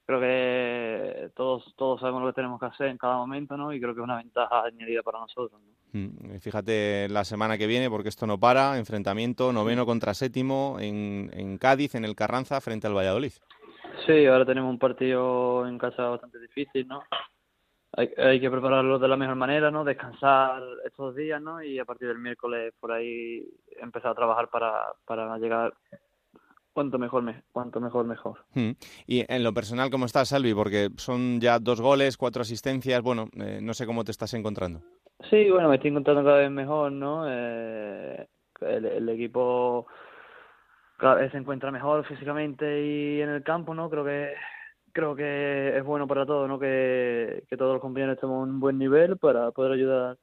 [0.05, 3.73] Creo que todos todos sabemos lo que tenemos que hacer en cada momento, ¿no?
[3.73, 5.59] Y creo que es una ventaja añadida para nosotros.
[5.59, 5.99] ¿no?
[5.99, 11.31] Mm, Fíjate la semana que viene, porque esto no para, enfrentamiento noveno contra séptimo en,
[11.33, 13.31] en Cádiz, en el Carranza, frente al Valladolid.
[14.05, 17.01] Sí, ahora tenemos un partido en casa bastante difícil, ¿no?
[17.93, 19.83] Hay, hay que prepararlo de la mejor manera, ¿no?
[19.83, 21.63] Descansar estos días, ¿no?
[21.63, 23.47] Y a partir del miércoles por ahí
[23.79, 25.73] empezar a trabajar para, para llegar
[26.75, 28.39] cuanto mejor, me, cuanto mejor, mejor.
[28.53, 28.71] Mm.
[29.07, 30.53] Y en lo personal, ¿cómo estás, Salvi?
[30.53, 34.81] Porque son ya dos goles, cuatro asistencias, bueno, eh, no sé cómo te estás encontrando.
[35.29, 37.23] Sí, bueno, me estoy encontrando cada vez mejor, ¿no?
[37.27, 38.27] Eh,
[38.59, 39.87] el, el equipo
[40.97, 43.89] cada vez se encuentra mejor físicamente y en el campo, ¿no?
[43.89, 44.33] Creo que
[44.91, 46.59] creo que es bueno para todos, ¿no?
[46.59, 50.17] Que, que todos los compañeros estemos en un buen nivel para poder ayudar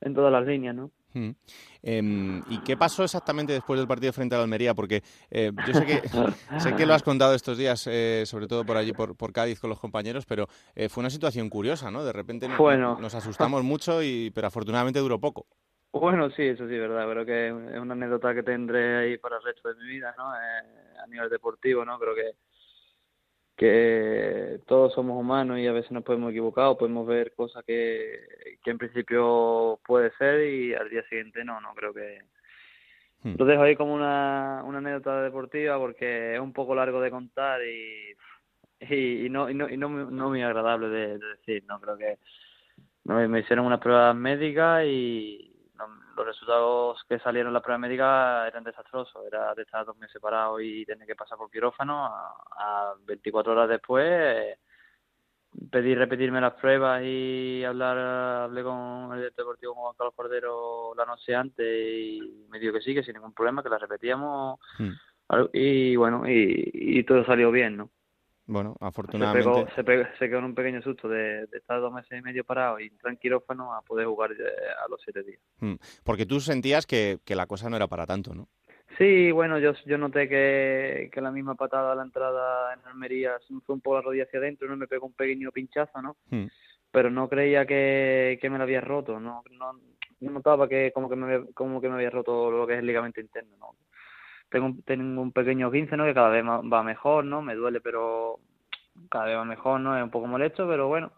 [0.00, 0.90] en todas las líneas, ¿no?
[1.18, 1.30] Mm.
[1.82, 4.74] Em, ¿Y qué pasó exactamente después del partido frente a la Almería?
[4.74, 6.02] Porque eh, yo sé que,
[6.58, 9.60] sé que lo has contado estos días, eh, sobre todo por allí, por, por Cádiz
[9.60, 12.04] con los compañeros, pero eh, fue una situación curiosa, ¿no?
[12.04, 12.96] De repente no- Bueno.
[13.00, 15.46] nos asustamos mucho, y, pero afortunadamente duró poco.
[15.92, 17.10] Bueno, sí, eso sí, verdad.
[17.10, 20.34] Creo que es una anécdota que tendré ahí para el resto de mi vida, ¿no?
[20.34, 21.98] Eh, a nivel deportivo, ¿no?
[21.98, 22.32] Creo que
[23.58, 28.20] que todos somos humanos y a veces nos podemos equivocar o podemos ver cosas que,
[28.64, 32.20] que en principio puede ser y al día siguiente no, no creo que
[33.22, 33.34] Hmm.
[33.36, 37.60] lo dejo ahí como una, una anécdota deportiva porque es un poco largo de contar
[37.64, 38.14] y
[38.80, 41.98] y, y no y no y no, no muy agradable de, de decir, no creo
[41.98, 42.18] que
[43.04, 45.47] me, me hicieron unas pruebas médicas y
[46.18, 49.24] los resultados que salieron en la prueba médica eran desastrosos.
[49.26, 52.04] Era de estar dos meses parado y tener que pasar por quirófano.
[52.06, 54.58] A, a 24 horas después eh,
[55.70, 60.94] pedí repetirme las pruebas y hablar hablé con el director deportivo con Juan Carlos Cordero
[60.96, 64.60] la noche antes y me dijo que sí, que sin ningún problema, que las repetíamos
[64.78, 64.90] Mm.
[65.30, 67.90] Al- y bueno, y, y todo salió bien, ¿no?
[68.48, 69.44] Bueno, Se, afortunadamente.
[69.50, 72.22] pegó, se, pegó- se quedó en un pequeño susto de, de estar dos meses y
[72.22, 74.36] medio parado y entrar en quirófano a poder jugar eh,
[74.84, 75.40] a los siete días.
[75.60, 78.48] Mm, Porque tú sentías que, que la cosa no era para tanto, ¿no?
[78.96, 83.38] Sí, bueno, yo, yo noté que, que la misma patada a la entrada en Almería
[83.46, 85.52] se me fue un poco la rodilla hacia adentro y no me pegó un pequeño
[85.52, 86.16] pinchazo, ¿no?
[86.30, 86.46] Mm.
[86.90, 89.72] Pero no creía que, que me la había roto, no, no,
[90.20, 92.86] no notaba que como que me como que me había roto lo que es el
[92.86, 93.76] ligamento interno, ¿no?
[94.50, 96.04] Tengo, un- tengo un pequeño 15, ¿no?
[96.04, 97.42] Que cada vez va mejor, ¿no?
[97.42, 98.38] Me duele, pero
[99.10, 99.96] cada vez va mejor, ¿no?
[99.96, 101.12] Es un poco molesto, pero bueno,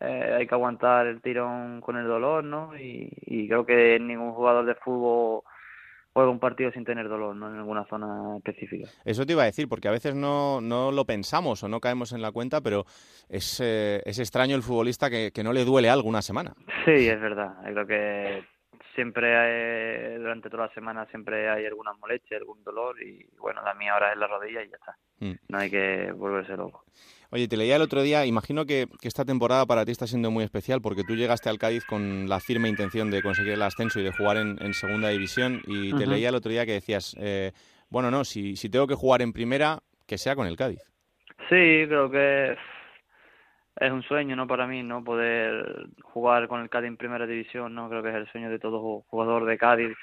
[0.00, 2.76] eh, hay que aguantar el tirón con el dolor, ¿no?
[2.76, 5.42] Y, y creo que ningún jugador de fútbol
[6.14, 7.48] juega un partido sin tener dolor, ¿no?
[7.50, 8.88] En alguna zona específica.
[9.04, 12.12] Eso te iba a decir, porque a veces no, no lo pensamos o no caemos
[12.12, 12.84] en la cuenta, pero
[13.30, 16.52] es, eh, es extraño el futbolista que, que no le duele algo una semana.
[16.84, 17.54] Sí, es verdad.
[17.64, 18.44] Creo que
[18.94, 23.74] siempre hay- durante toda la semana siempre hay alguna molestia, algún dolor y bueno, la
[23.74, 24.96] mía ahora es la rodilla y ya está.
[25.20, 25.32] Mm.
[25.48, 26.84] No hay que volverse loco.
[27.30, 30.30] Oye, te leía el otro día, imagino que, que esta temporada para ti está siendo
[30.30, 34.00] muy especial porque tú llegaste al Cádiz con la firme intención de conseguir el ascenso
[34.00, 37.16] y de jugar en, en segunda división y te leía el otro día que decías,
[37.18, 37.52] eh,
[37.88, 40.80] bueno, no, si, si tengo que jugar en primera, que sea con el Cádiz.
[41.48, 42.56] Sí, creo que
[43.76, 44.46] es un sueño, ¿no?
[44.46, 45.02] Para mí, ¿no?
[45.02, 47.88] Poder jugar con el Cádiz en primera división, ¿no?
[47.88, 49.96] Creo que es el sueño de todo jugador de Cádiz,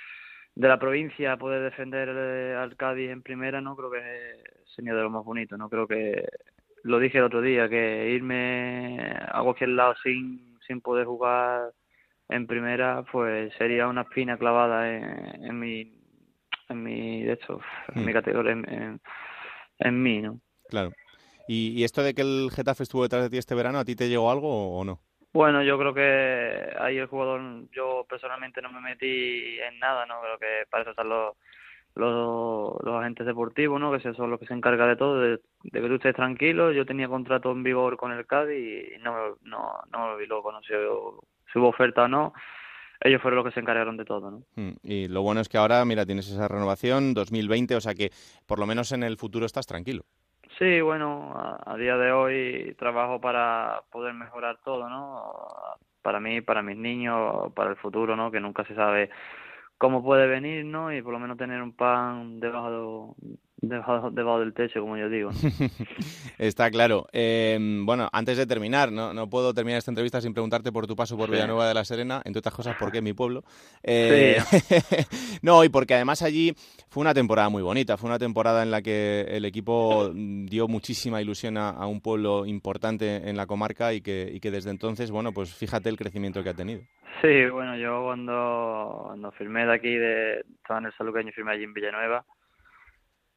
[0.55, 3.75] de la provincia, poder defender eh, al Cádiz en primera, ¿no?
[3.75, 5.69] Creo que es el sueño de lo más bonito, ¿no?
[5.69, 6.27] Creo que
[6.83, 8.99] lo dije el otro día, que irme
[9.31, 11.71] a cualquier lado sin, sin poder jugar
[12.29, 15.93] en primera, pues sería una espina clavada en, en mi,
[16.69, 17.59] en mi, de hecho,
[17.95, 18.13] en mi Mm.
[18.13, 19.01] categoría, en, en,
[19.79, 20.39] en mí, ¿no?
[20.69, 20.91] Claro.
[21.49, 23.95] Y, y esto de que el Getafe estuvo detrás de ti este verano, ¿a ti
[23.95, 24.99] te llegó algo o, no?
[25.33, 27.41] Bueno, yo creo que ahí el jugador,
[27.71, 30.21] yo personalmente no me metí en nada, ¿no?
[30.21, 31.35] Creo que para eso están los,
[31.95, 33.91] los, los agentes deportivos, ¿no?
[33.91, 36.71] Que son los que se encargan de todo, de, de que tú estés tranquilo.
[36.71, 40.27] Yo tenía contrato en vigor con el Cádiz y no, me- no, no me vi
[40.27, 40.73] loco, no sé
[41.51, 42.33] si hubo oferta o no.
[43.01, 44.43] Ellos fueron los que se encargaron de todo, ¿no?
[44.55, 48.11] Mm, Y lo bueno es que ahora, mira, tienes esa renovación 2020, o sea que
[48.45, 50.03] por lo menos en el futuro estás tranquilo.
[50.59, 51.31] Sí, bueno,
[51.65, 55.31] a, día de hoy trabajo para poder mejorar todo, ¿no?
[56.01, 58.29] Para mí, para mis niños, para el futuro, ¿no?
[58.29, 59.09] Que nunca se sabe
[59.77, 60.93] cómo puede venir, ¿no?
[60.93, 63.15] Y por lo menos tener un pan debajo,
[63.61, 65.31] debajo, debajo del techo, como yo digo.
[66.37, 67.07] Está claro.
[67.11, 70.95] Eh, bueno, antes de terminar, no, no puedo terminar esta entrevista sin preguntarte por tu
[70.95, 71.33] paso por Sí.
[71.33, 73.43] Villanueva de la Serena, entre otras cosas porque es mi pueblo.
[73.83, 74.37] Eh,
[75.41, 76.53] no, y porque además allí
[76.89, 81.21] fue una temporada muy bonita, fue una temporada en la que el equipo dio muchísima
[81.21, 85.11] ilusión a, a un pueblo importante en la comarca y que, y que desde entonces,
[85.11, 86.81] bueno, pues fíjate el crecimiento que ha tenido.
[87.21, 91.51] Sí, bueno, yo cuando, cuando firmé de aquí, de, estaba en el Saluqueño y firmé
[91.51, 92.23] allí en Villanueva,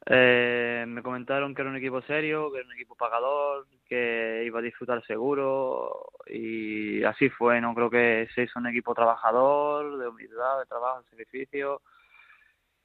[0.06, 4.58] eh, me comentaron que era un equipo serio, que era un equipo pagador, que iba
[4.58, 7.74] a disfrutar seguro y así fue, ¿no?
[7.74, 11.82] Creo que se hizo un equipo trabajador, de humildad, de trabajo, de sacrificio,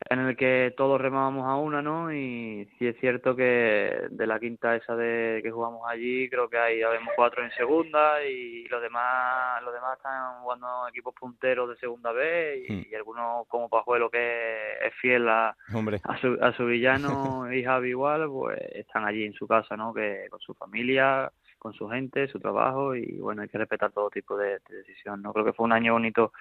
[0.09, 2.13] en el que todos remábamos a una, ¿no?
[2.13, 6.57] Y sí es cierto que de la quinta esa de que jugamos allí, creo que
[6.57, 11.77] hay habemos cuatro en segunda y los demás los demás están jugando equipos punteros de
[11.77, 15.99] segunda B y, y algunos como Pajuelo que es fiel a, Hombre.
[16.03, 19.93] a su, a su villano y Javi igual, pues están allí en su casa, ¿no?
[19.93, 24.09] Que con su familia, con su gente, su trabajo y bueno, hay que respetar todo
[24.09, 25.33] tipo de, de decisión, ¿no?
[25.33, 26.31] Creo que fue un año bonito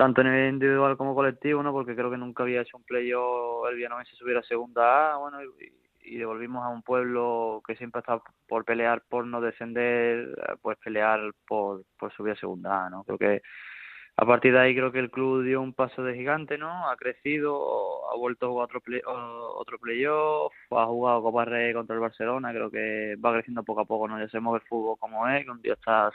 [0.00, 1.72] tanto en el individual como colectivo, ¿no?
[1.72, 5.36] Porque creo que nunca había hecho un playoff el Villanovense subiera a segunda A, bueno,
[6.02, 10.78] y, devolvimos a un pueblo que siempre ha estado por pelear por no descender, pues
[10.78, 13.04] pelear por, por subir a segunda A, ¿no?
[13.04, 13.42] Creo que
[14.16, 16.88] a partir de ahí creo que el club dio un paso de gigante, ¿no?
[16.88, 21.94] Ha crecido, ha vuelto a jugar otro play, otro playoff, ha jugado Copa Rey contra
[21.94, 24.18] el Barcelona, creo que va creciendo poco a poco, ¿no?
[24.18, 26.14] Ya sabemos el fútbol como es, que un día estás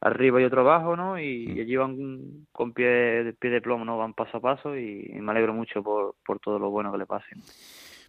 [0.00, 1.18] arriba y otro abajo, ¿no?
[1.18, 3.98] Y, y allí van con pie, pie de plomo, ¿no?
[3.98, 6.98] Van paso a paso y, y me alegro mucho por, por todo lo bueno que
[6.98, 7.34] le pase.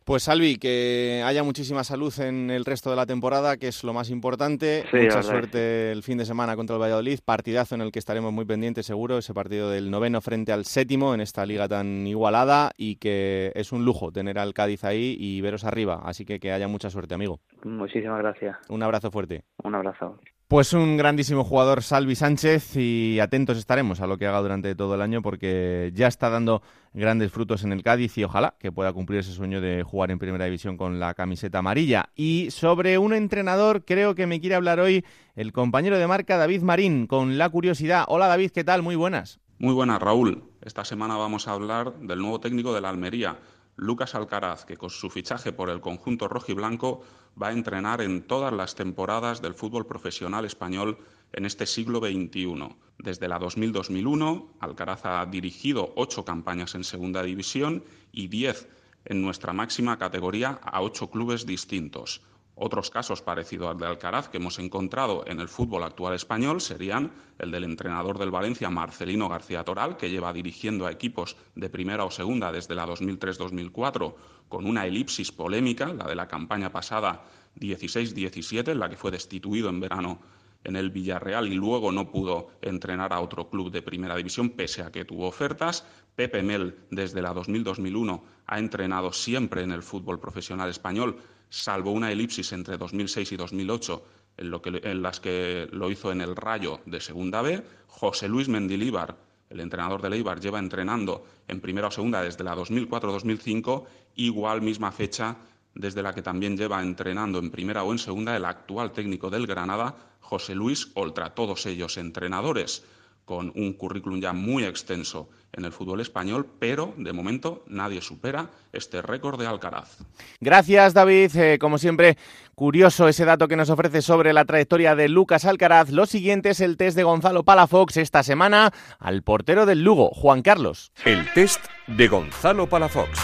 [0.07, 3.91] Pues Salvi, que haya muchísima salud en el resto de la temporada, que es lo
[3.91, 4.85] más importante.
[4.89, 8.31] Sí, Mucha suerte el fin de semana contra el Valladolid, partidazo en el que estaremos
[8.31, 12.71] muy pendientes seguro, ese partido del noveno frente al séptimo en esta liga tan igualada
[12.77, 16.53] y que es un lujo tener al Cádiz ahí y veros arriba, así que que
[16.53, 17.41] haya mucha suerte, amigo.
[17.65, 18.55] Muchísimas gracias.
[18.69, 19.43] Un abrazo fuerte.
[19.61, 20.21] Un abrazo.
[20.49, 24.95] Pues un grandísimo jugador Salvi Sánchez y atentos estaremos a lo que haga durante todo
[24.95, 26.61] el año porque ya está dando
[26.93, 30.19] grandes frutos en el Cádiz y ojalá que pueda cumplir ese sueño de jugar en
[30.19, 32.11] primera división con la camiseta amarilla.
[32.15, 35.03] Y sobre un entrenador creo que me quiere hablar hoy
[35.35, 38.05] el compañero de marca David Marín con la curiosidad.
[38.07, 38.83] Hola David, ¿qué tal?
[38.83, 39.41] Muy buenas.
[39.59, 40.45] Muy buenas, Raúl.
[40.61, 43.37] Esta semana vamos a hablar del nuevo técnico de la Almería,
[43.77, 47.03] Lucas Alcaraz, que con su fichaje por el conjunto rojiblanco
[47.41, 50.97] va a entrenar en todas las temporadas del fútbol profesional español
[51.31, 52.75] en este siglo XXI.
[52.97, 58.67] Desde la 2000-2001, Alcaraz ha dirigido ocho campañas en segunda división y diez
[59.05, 62.21] en nuestra máxima categoría a ocho clubes distintos.
[62.59, 67.11] Otros casos parecidos al de Alcaraz que hemos encontrado en el fútbol actual español serían
[67.37, 72.03] el del entrenador del Valencia, Marcelino García Toral, que lleva dirigiendo a equipos de primera
[72.03, 74.15] o segunda desde la 2003-2004,
[74.49, 77.25] con una elipsis polémica, la de la campaña pasada
[77.59, 80.19] 16-17, en la que fue destituido en verano
[80.63, 84.81] en el Villarreal y luego no pudo entrenar a otro club de primera división pese
[84.81, 85.85] a que tuvo ofertas.
[86.15, 91.17] Pepe Mel desde la 2000-2001 ha entrenado siempre en el fútbol profesional español,
[91.49, 94.03] salvo una elipsis entre 2006 y 2008
[94.37, 97.63] en, lo que, en las que lo hizo en el Rayo de Segunda B.
[97.87, 99.17] José Luis Mendilíbar,
[99.49, 103.85] el entrenador de Eibar, lleva entrenando en primera o segunda desde la 2004-2005,
[104.15, 105.37] igual misma fecha
[105.73, 109.47] desde la que también lleva entrenando en primera o en segunda el actual técnico del
[109.47, 112.83] Granada, José Luis Oltra, todos ellos entrenadores
[113.25, 118.49] con un currículum ya muy extenso en el fútbol español, pero de momento nadie supera
[118.71, 119.97] este récord de Alcaraz.
[120.39, 121.35] Gracias, David.
[121.35, 122.17] Eh, como siempre,
[122.55, 125.89] curioso ese dato que nos ofrece sobre la trayectoria de Lucas Alcaraz.
[125.89, 130.41] Lo siguiente es el test de Gonzalo Palafox esta semana al portero del Lugo, Juan
[130.41, 130.91] Carlos.
[131.03, 133.19] El test de Gonzalo Palafox.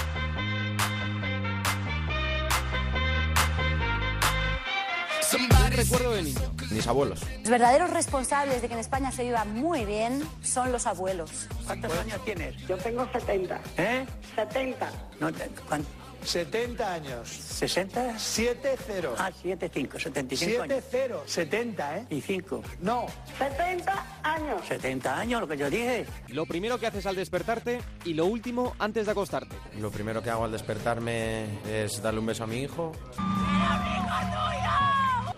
[5.75, 6.52] recuerdo de niño?
[6.73, 7.21] Mis abuelos.
[7.41, 11.47] Los verdaderos responsables de que en España se viva muy bien son los abuelos.
[11.65, 12.55] ¿Cuántos años tienes?
[12.67, 13.59] Yo tengo 70.
[13.77, 14.05] ¿Eh?
[14.35, 14.89] 70.
[15.19, 15.85] No te- ¿cuán-
[16.23, 17.27] 70 años.
[17.29, 18.15] ¿60?
[18.17, 19.13] 7-0.
[19.17, 20.83] Ah, 7, 5, 75 años.
[20.91, 21.21] 7-0.
[21.25, 22.05] 70, ¿eh?
[22.09, 22.63] Y 5.
[22.79, 23.05] No.
[23.37, 24.61] 70 años.
[24.67, 26.05] 70 años, lo que yo dije.
[26.29, 29.55] Lo primero que haces al despertarte y lo último antes de acostarte.
[29.79, 32.93] Lo primero que hago al despertarme es darle un beso a mi hijo.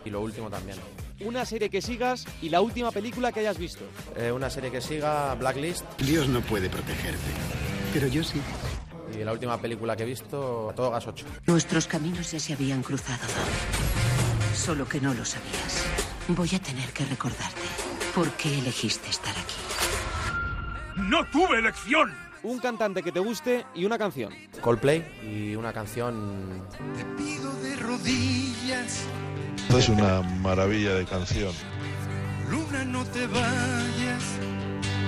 [0.05, 0.77] Y lo último también.
[1.21, 3.83] Una serie que sigas y la última película que hayas visto.
[4.17, 5.85] Eh, una serie que siga, Blacklist.
[5.99, 7.31] Dios no puede protegerte,
[7.93, 8.41] pero yo sí.
[9.17, 11.25] Y la última película que he visto, Todo Gas 8.
[11.45, 13.25] Nuestros caminos ya se habían cruzado.
[14.53, 15.85] Solo que no lo sabías.
[16.27, 17.61] Voy a tener que recordarte
[18.13, 19.55] por qué elegiste estar aquí.
[20.97, 22.24] ¡No tuve elección!
[22.45, 24.31] Un cantante que te guste y una canción.
[24.61, 26.61] Coldplay y una canción...
[27.17, 29.03] de rodillas.
[29.75, 31.51] Es una maravilla de canción.
[32.51, 34.23] Luna, no te vayas.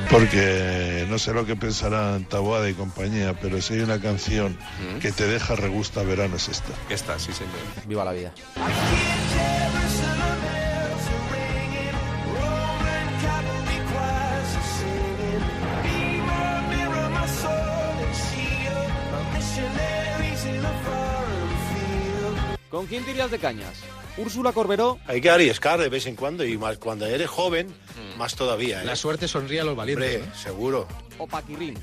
[0.10, 4.58] Porque no sé lo que pensarán Taboada y compañía, pero si hay una canción
[5.00, 6.74] que te deja regusta verano es esta.
[6.90, 7.54] Esta, sí, señor.
[7.86, 8.34] Viva la vida.
[22.78, 23.74] ¿Con quién te irías de cañas?
[24.18, 25.00] ¿Úrsula Corberó?
[25.08, 27.74] Hay que arriesgar de vez en cuando y más cuando eres joven,
[28.20, 28.84] más todavía.
[28.84, 28.86] ¿eh?
[28.86, 30.88] La suerte sonríe a los valientes, Hombre, seguro.
[31.18, 31.74] ¿O Paquirrín?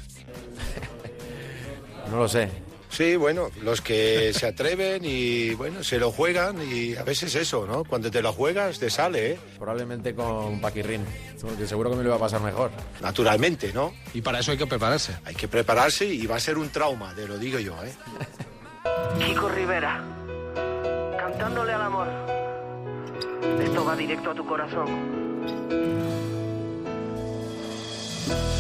[2.09, 2.49] No lo sé.
[2.91, 7.67] Sí, bueno, los que se atreven y bueno, se lo juegan y a veces eso,
[7.67, 7.83] ¿no?
[7.83, 9.39] Cuando te lo juegas te sale, ¿eh?
[9.59, 11.05] Probablemente con Paquirrín,
[11.41, 12.71] porque seguro que me lo va a pasar mejor.
[13.01, 13.93] Naturalmente, ¿no?
[14.13, 15.17] Y para eso hay que prepararse.
[15.25, 17.93] Hay que prepararse y va a ser un trauma, te lo digo yo, ¿eh?
[19.19, 20.24] Kiko Rivera,
[21.25, 22.07] cantándole al amor.
[23.59, 24.87] Esto va directo a tu corazón.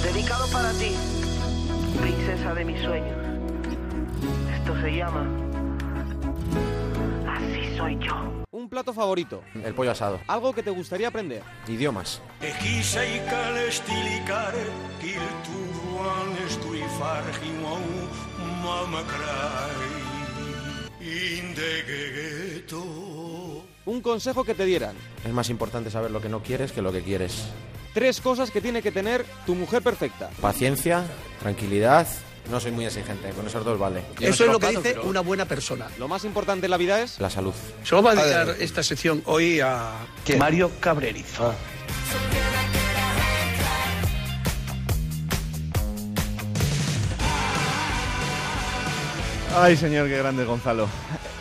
[0.03, 0.95] Dedicado para ti,
[2.01, 3.19] princesa de mis sueños.
[4.55, 5.27] Esto se llama
[7.29, 8.45] Así soy yo.
[8.51, 9.43] Un plato favorito.
[9.63, 10.21] El pollo asado.
[10.27, 11.43] Algo que te gustaría aprender.
[11.69, 12.23] Idiomas.
[22.73, 24.97] Un consejo que te dieran.
[25.25, 27.45] Es más importante saber lo que no quieres que lo que quieres.
[27.93, 30.31] Tres cosas que tiene que tener tu mujer perfecta.
[30.41, 31.05] Paciencia,
[31.41, 32.09] tranquilidad.
[32.51, 34.03] No soy muy exigente, con esos dos vale.
[34.21, 35.89] Eso es lo que dice una buena persona.
[35.99, 37.19] Lo más importante en la vida es...
[37.21, 37.55] La salud.
[37.85, 39.93] Se vamos a dedicar esta sección hoy a
[40.39, 41.55] Mario Cabrerizo.
[49.57, 50.89] Ay, señor, qué grande Gonzalo.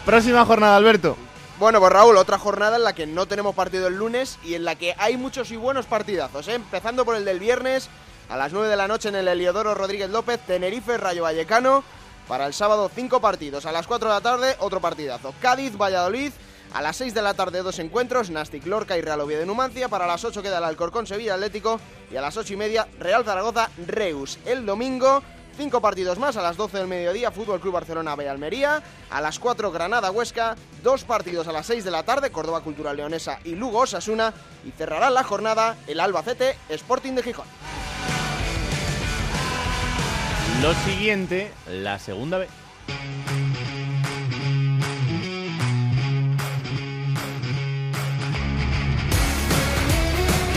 [0.05, 1.18] Próxima jornada, Alberto.
[1.59, 4.66] Bueno, pues Raúl, otra jornada en la que no tenemos partido el lunes y en
[4.66, 6.55] la que hay muchos y buenos partidazos, ¿eh?
[6.55, 7.89] empezando por el del viernes
[8.30, 11.84] a las 9 de la noche en el Heliodoro Rodríguez López, Tenerife, Rayo Vallecano.
[12.28, 13.66] Para el sábado, cinco partidos.
[13.66, 15.34] A las 4 de la tarde, otro partidazo.
[15.41, 16.32] Cádiz, Valladolid.
[16.74, 18.30] A las 6 de la tarde, dos encuentros.
[18.30, 19.89] Nastic Lorca y Real Oviedo de Numancia.
[19.89, 21.80] Para las 8 queda el Alcorcón Sevilla Atlético.
[22.11, 24.39] Y a las 8 y media, Real Zaragoza Reus.
[24.45, 25.22] El domingo,
[25.56, 29.38] Cinco partidos más a las 12 del mediodía, Fútbol Club Barcelona B Almería, a las
[29.38, 33.56] 4 Granada Huesca, dos partidos a las 6 de la tarde, Córdoba Cultural Leonesa y
[33.56, 34.34] Lugo Osasuna,
[34.66, 37.45] y cerrarán la jornada el Albacete Sporting de Gijón.
[40.62, 42.49] Lo siguiente, la segunda vez.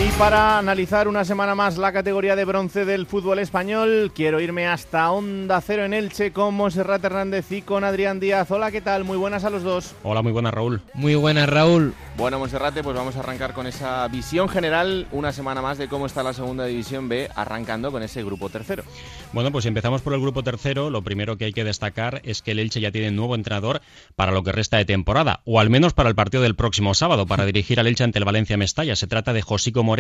[0.06, 4.68] Y para analizar una semana más la categoría de bronce del fútbol español, quiero irme
[4.68, 8.48] hasta Onda Cero en Elche con Monserrat Hernández y con Adrián Díaz.
[8.52, 9.02] Hola, ¿qué tal?
[9.02, 9.96] Muy buenas a los dos.
[10.04, 10.80] Hola, muy buenas, Raúl.
[10.94, 11.92] Muy buenas, Raúl.
[12.16, 16.06] Bueno, Monserrate, pues vamos a arrancar con esa visión general, una semana más de cómo
[16.06, 18.84] está la segunda división B, arrancando con ese grupo tercero.
[19.32, 20.88] Bueno, pues empezamos por el grupo tercero.
[20.88, 23.82] Lo primero que hay que destacar es que el Elche ya tiene un nuevo entrenador
[24.14, 27.26] para lo que resta de temporada, o al menos para el partido del próximo sábado,
[27.26, 28.94] para dirigir al Elche ante el Valencia Mestalla.
[28.94, 29.95] Se trata de Josico Moreno,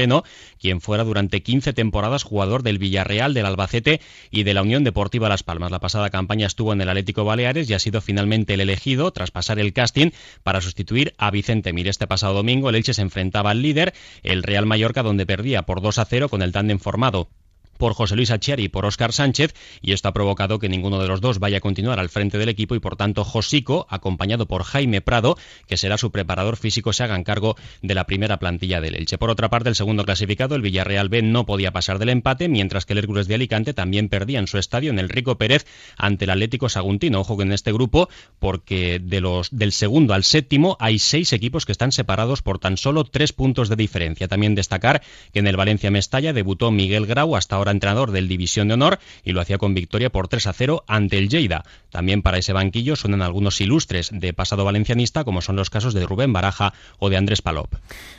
[0.60, 5.28] quien fuera durante 15 temporadas jugador del Villarreal, del Albacete y de la Unión Deportiva
[5.28, 5.70] Las Palmas.
[5.70, 9.30] La pasada campaña estuvo en el Atlético Baleares y ha sido finalmente el elegido tras
[9.30, 10.10] pasar el casting
[10.42, 11.88] para sustituir a Vicente Mir.
[11.88, 15.80] Este pasado domingo el Elche se enfrentaba al líder, el Real Mallorca, donde perdía por
[15.80, 17.28] 2 a 0 con el tándem formado
[17.76, 21.08] por José Luis Achiari y por Óscar Sánchez, y esto ha provocado que ninguno de
[21.08, 24.64] los dos vaya a continuar al frente del equipo y por tanto Josico, acompañado por
[24.64, 28.94] Jaime Prado, que será su preparador físico, se hagan cargo de la primera plantilla del
[28.94, 29.18] Elche.
[29.18, 32.86] Por otra parte, el segundo clasificado, el Villarreal B, no podía pasar del empate, mientras
[32.86, 35.66] que el Hércules de Alicante también perdía en su estadio en el Rico Pérez
[35.96, 37.20] ante el Atlético Saguntino.
[37.20, 38.08] Ojo que en este grupo,
[38.38, 42.76] porque de los del segundo al séptimo hay seis equipos que están separados por tan
[42.76, 44.28] solo tres puntos de diferencia.
[44.28, 45.02] También destacar
[45.32, 48.98] que en el Valencia Mestalla debutó Miguel Grau, hasta ahora entrenador del División de Honor
[49.24, 51.64] y lo hacía con victoria por 3 a 0 ante el Lleida.
[51.90, 56.04] También para ese banquillo suenan algunos ilustres de pasado valencianista, como son los casos de
[56.06, 57.72] Rubén Baraja o de Andrés Palop.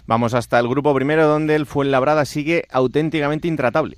[0.05, 3.97] Vamos hasta el grupo primero, donde el Fuenlabrada sigue auténticamente intratable.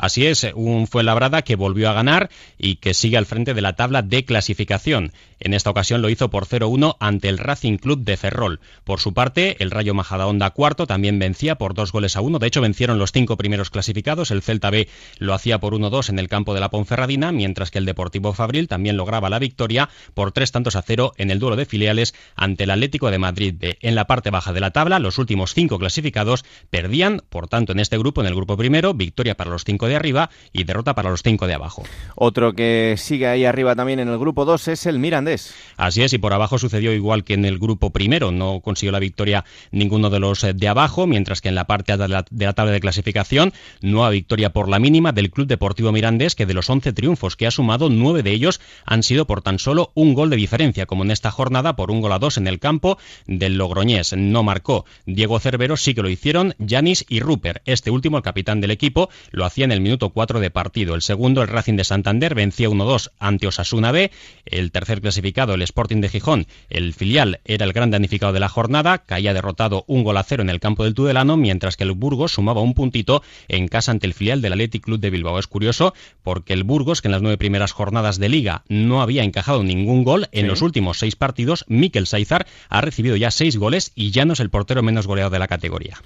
[0.00, 3.74] Así es, un Fuenlabrada que volvió a ganar y que sigue al frente de la
[3.74, 5.12] tabla de clasificación.
[5.40, 8.60] En esta ocasión lo hizo por 0-1 ante el Racing Club de Ferrol.
[8.84, 12.38] Por su parte, el Rayo Majadahonda cuarto también vencía por dos goles a uno.
[12.38, 14.30] De hecho, vencieron los cinco primeros clasificados.
[14.30, 14.88] El Celta B
[15.18, 18.68] lo hacía por 1-2 en el campo de la Ponferradina, mientras que el Deportivo Fabril
[18.68, 22.64] también lograba la victoria por tres tantos a cero en el duelo de filiales ante
[22.64, 23.78] el Atlético de Madrid B.
[23.80, 27.80] En la parte baja de la tabla, los últimos cinco clasificados perdían, por tanto, en
[27.80, 31.10] este grupo, en el grupo primero, victoria para los cinco de arriba y derrota para
[31.10, 31.82] los cinco de abajo.
[32.14, 35.54] Otro que sigue ahí arriba también en el grupo 2 es el Mirandés.
[35.76, 38.98] Así es, y por abajo sucedió igual que en el grupo primero, no consiguió la
[38.98, 42.52] victoria ninguno de los de abajo, mientras que en la parte de la, de la
[42.52, 46.70] tabla de clasificación, nueva victoria por la mínima del Club Deportivo Mirandés, que de los
[46.70, 50.30] 11 triunfos que ha sumado, nueve de ellos han sido por tan solo un gol
[50.30, 53.56] de diferencia, como en esta jornada por un gol a dos en el campo del
[53.56, 54.14] Logroñés.
[54.16, 57.62] No marcó Diego Cervero, sí que lo hicieron Yanis y Rupert.
[57.64, 60.94] Este último, el capitán del equipo, lo hacía en el minuto 4 de partido.
[60.94, 64.10] El segundo, el Racing de Santander, vencía 1-2 ante Osasuna B.
[64.44, 68.48] El tercer clasificado, el Sporting de Gijón, el filial, era el gran damnificado de la
[68.48, 71.92] jornada, caía derrotado un gol a cero en el campo del Tudelano, mientras que el
[71.92, 75.38] Burgos sumaba un puntito en casa ante el filial del Athletic Club de Bilbao.
[75.38, 79.24] Es curioso porque el Burgos, que en las nueve primeras jornadas de liga no había
[79.24, 83.92] encajado ningún gol, en los últimos seis partidos, Mikel Saizar ha recibido ya seis goles
[83.94, 85.98] y ya no es el portero menos goleado de la categoría.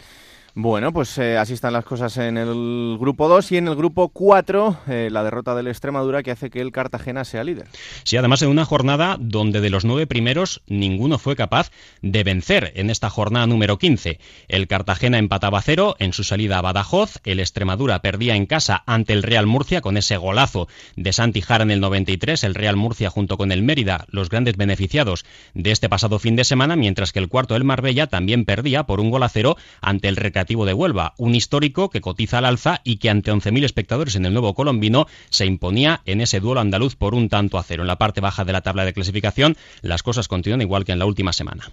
[0.57, 4.11] Bueno, pues eh, así están las cosas en el grupo 2 y en el grupo
[4.11, 7.67] 4 eh, la derrota del Extremadura que hace que el Cartagena sea líder.
[8.05, 12.71] Sí, además en una jornada donde de los nueve primeros ninguno fue capaz de vencer
[12.77, 14.21] en esta jornada número 15.
[14.47, 19.13] El Cartagena empataba cero en su salida a Badajoz, el Extremadura perdía en casa ante
[19.13, 23.11] el Real Murcia con ese golazo de Santi Jara en el 93, el Real Murcia
[23.11, 25.25] junto con el Mérida, los grandes beneficiados
[25.55, 29.01] de este pasado fin de semana, mientras que el cuarto del Marbella también perdía por
[29.01, 30.15] un gol a cero ante el
[30.45, 34.33] De Huelva, un histórico que cotiza al alza y que ante 11.000 espectadores en el
[34.33, 37.83] nuevo colombino se imponía en ese duelo andaluz por un tanto a cero.
[37.83, 40.99] En la parte baja de la tabla de clasificación las cosas continúan igual que en
[40.99, 41.71] la última semana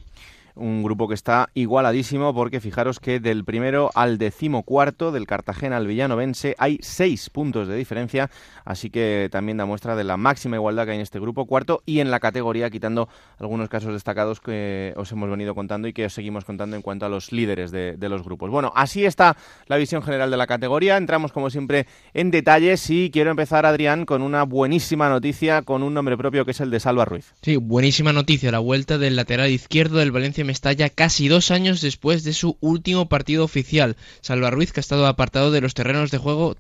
[0.55, 5.87] un grupo que está igualadísimo porque fijaros que del primero al decimocuarto del Cartagena al
[5.87, 8.29] Villanovense hay seis puntos de diferencia,
[8.65, 11.81] así que también da muestra de la máxima igualdad que hay en este grupo cuarto
[11.85, 16.05] y en la categoría, quitando algunos casos destacados que os hemos venido contando y que
[16.05, 18.49] os seguimos contando en cuanto a los líderes de, de los grupos.
[18.49, 19.37] Bueno, así está
[19.67, 24.05] la visión general de la categoría, entramos como siempre en detalles y quiero empezar, Adrián,
[24.05, 27.33] con una buenísima noticia con un nombre propio que es el de Salva Ruiz.
[27.41, 31.81] Sí, buenísima noticia, la vuelta del lateral izquierdo del Valencia Valencia Mestalla casi dos años
[31.81, 33.95] después de su último partido oficial.
[34.21, 36.55] Salva Ruiz, que ha estado apartado de los terrenos de juego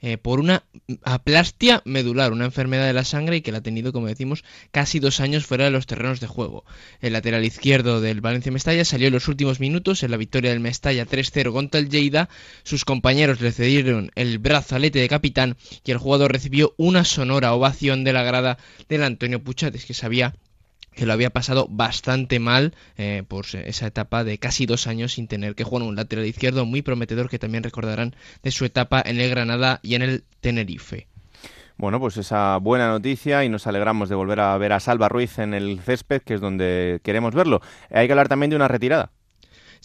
[0.00, 0.62] eh, por una
[1.02, 5.00] aplastia medular, una enfermedad de la sangre y que la ha tenido, como decimos, casi
[5.00, 6.64] dos años fuera de los terrenos de juego.
[7.00, 10.60] El lateral izquierdo del Valencia Mestalla salió en los últimos minutos en la victoria del
[10.60, 12.28] Mestalla 3-0 contra el Lleida.
[12.62, 18.04] Sus compañeros le cedieron el brazalete de capitán y el jugador recibió una sonora ovación
[18.04, 18.58] de la grada
[18.88, 20.34] del Antonio Puchates, que sabía
[20.96, 25.28] que lo había pasado bastante mal eh, por esa etapa de casi dos años sin
[25.28, 29.20] tener que jugar un lateral izquierdo muy prometedor que también recordarán de su etapa en
[29.20, 31.06] el Granada y en el Tenerife.
[31.76, 35.38] Bueno, pues esa buena noticia y nos alegramos de volver a ver a Salva Ruiz
[35.38, 37.60] en el césped, que es donde queremos verlo.
[37.90, 39.10] Hay que hablar también de una retirada.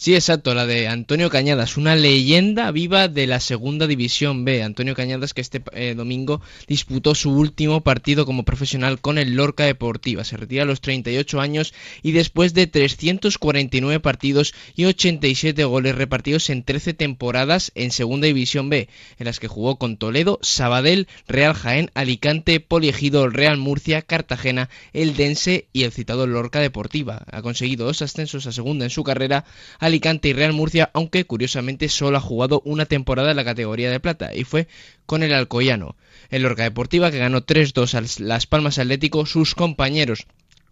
[0.02, 4.64] Sí, exacto, la de Antonio Cañadas, una leyenda viva de la segunda división B.
[4.64, 9.62] Antonio Cañadas que este eh, domingo disputó su último partido como profesional con el Lorca
[9.64, 10.24] Deportiva.
[10.24, 11.72] Se retira a los 38 años
[12.02, 18.70] y después de 349 partidos y 87 goles repartidos en 13 temporadas en segunda división
[18.70, 18.88] B,
[19.20, 25.14] en las que jugó con Toledo, Sabadell, Real Jaén, Alicante, Poliegido, Real Murcia, Cartagena, El
[25.14, 27.22] Dense y el citado Lorca Deportiva.
[27.30, 29.44] Ha conseguido dos ascensos a segunda en su carrera
[29.92, 34.00] Alicante y Real Murcia, aunque curiosamente solo ha jugado una temporada en la categoría de
[34.00, 34.66] plata y fue
[35.04, 35.96] con el Alcoyano.
[36.30, 40.26] El Lorca Deportiva que ganó 3-2 a Las Palmas Atlético, sus compañeros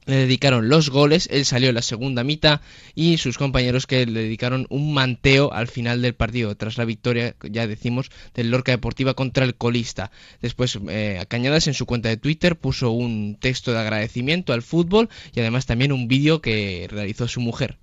[0.07, 2.63] le dedicaron los goles, él salió en la segunda mitad
[2.95, 7.37] y sus compañeros que le dedicaron un manteo al final del partido, tras la victoria,
[7.43, 10.11] ya decimos, del Lorca Deportiva contra el colista.
[10.41, 15.11] Después, eh, Cañadas en su cuenta de Twitter puso un texto de agradecimiento al fútbol
[15.35, 17.77] y además también un vídeo que realizó su mujer.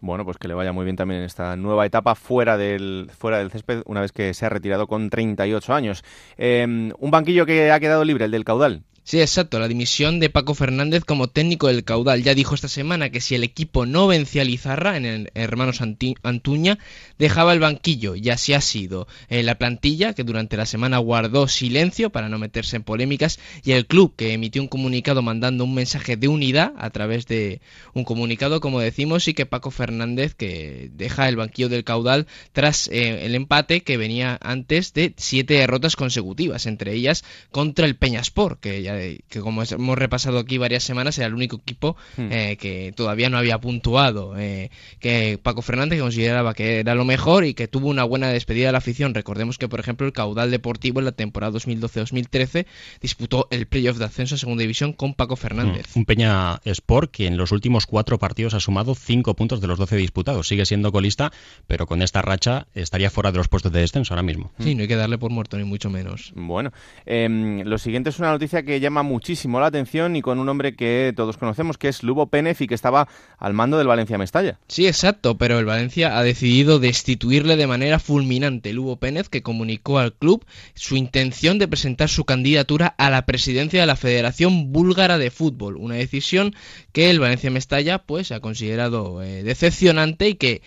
[0.00, 3.38] Bueno, pues que le vaya muy bien también en esta nueva etapa fuera del, fuera
[3.38, 6.04] del césped, una vez que se ha retirado con 38 años.
[6.36, 8.82] Em, un banquillo que ha quedado libre, el del caudal.
[9.06, 12.22] Sí, exacto, la dimisión de Paco Fernández como técnico del caudal.
[12.22, 15.82] Ya dijo esta semana que si el equipo no vencía a Lizarra en el Hermanos
[15.82, 16.78] Antuña,
[17.18, 19.06] dejaba el banquillo, y así ha sido.
[19.28, 23.72] Eh, la plantilla, que durante la semana guardó silencio para no meterse en polémicas, y
[23.72, 27.60] el club, que emitió un comunicado mandando un mensaje de unidad a través de
[27.92, 32.88] un comunicado, como decimos, y que Paco Fernández, que deja el banquillo del caudal tras
[32.88, 38.58] eh, el empate que venía antes de siete derrotas consecutivas, entre ellas contra el Peñaspor,
[38.60, 38.93] que ya
[39.28, 42.28] que como hemos repasado aquí varias semanas, era el único equipo hmm.
[42.30, 44.38] eh, que todavía no había puntuado.
[44.38, 44.70] Eh,
[45.00, 48.72] que Paco Fernández consideraba que era lo mejor y que tuvo una buena despedida de
[48.72, 49.14] la afición.
[49.14, 52.66] Recordemos que, por ejemplo, el caudal deportivo en la temporada 2012-2013
[53.00, 55.86] disputó el playoff de ascenso a segunda división con Paco Fernández.
[55.94, 56.00] Hmm.
[56.00, 59.78] Un Peña Sport que en los últimos cuatro partidos ha sumado cinco puntos de los
[59.78, 60.48] 12 disputados.
[60.48, 61.32] Sigue siendo colista,
[61.66, 64.52] pero con esta racha estaría fuera de los puestos de descenso ahora mismo.
[64.58, 66.32] Sí, no hay que darle por muerto ni mucho menos.
[66.34, 66.72] Bueno,
[67.06, 70.76] em, lo siguiente es una noticia que llama muchísimo la atención y con un hombre
[70.76, 73.08] que todos conocemos, que es Lubo Pérez y que estaba
[73.38, 74.58] al mando del Valencia Mestalla.
[74.68, 78.72] Sí, exacto, pero el Valencia ha decidido destituirle de manera fulminante.
[78.72, 83.80] Lubo Pérez, que comunicó al club su intención de presentar su candidatura a la presidencia
[83.80, 86.54] de la Federación Búlgara de Fútbol, una decisión
[86.92, 90.62] que el Valencia Mestalla pues ha considerado eh, decepcionante y que,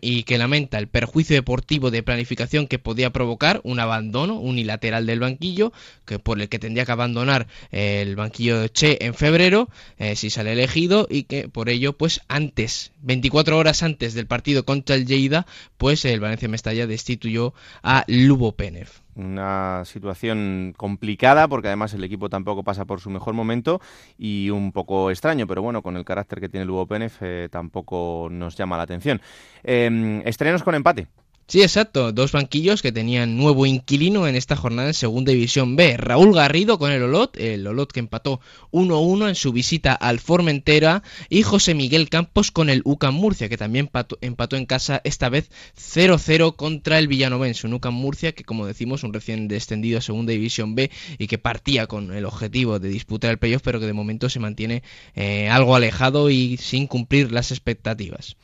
[0.00, 5.20] y que lamenta el perjuicio deportivo de planificación que podía provocar un abandono unilateral del
[5.20, 5.72] banquillo,
[6.04, 10.30] que por el que tendría que abandonar el banquillo de Che en febrero, eh, si
[10.30, 15.06] sale elegido, y que por ello, pues antes, 24 horas antes del partido contra el
[15.06, 15.46] Lleida,
[15.76, 18.88] pues el Valencia Mestalla destituyó a Lubo Penev
[19.18, 23.80] una situación complicada porque además el equipo tampoco pasa por su mejor momento
[24.16, 28.56] y un poco extraño, pero bueno, con el carácter que tiene Penev eh, tampoco nos
[28.56, 29.20] llama la atención.
[29.64, 31.08] Eh, estrenos con empate.
[31.50, 32.12] Sí, exacto.
[32.12, 35.96] Dos banquillos que tenían nuevo inquilino en esta jornada en Segunda División B.
[35.96, 38.40] Raúl Garrido con el Olot, el Olot que empató
[38.70, 43.56] 1-1 en su visita al Formentera, y José Miguel Campos con el UCAM Murcia, que
[43.56, 43.88] también
[44.20, 47.66] empató, en casa esta vez 0-0 contra el Villanovense.
[47.66, 51.38] Un UCAM Murcia que, como decimos, un recién descendido a Segunda División B y que
[51.38, 54.82] partía con el objetivo de disputar el playoff, pero que de momento se mantiene
[55.14, 58.36] eh, algo alejado y sin cumplir las expectativas.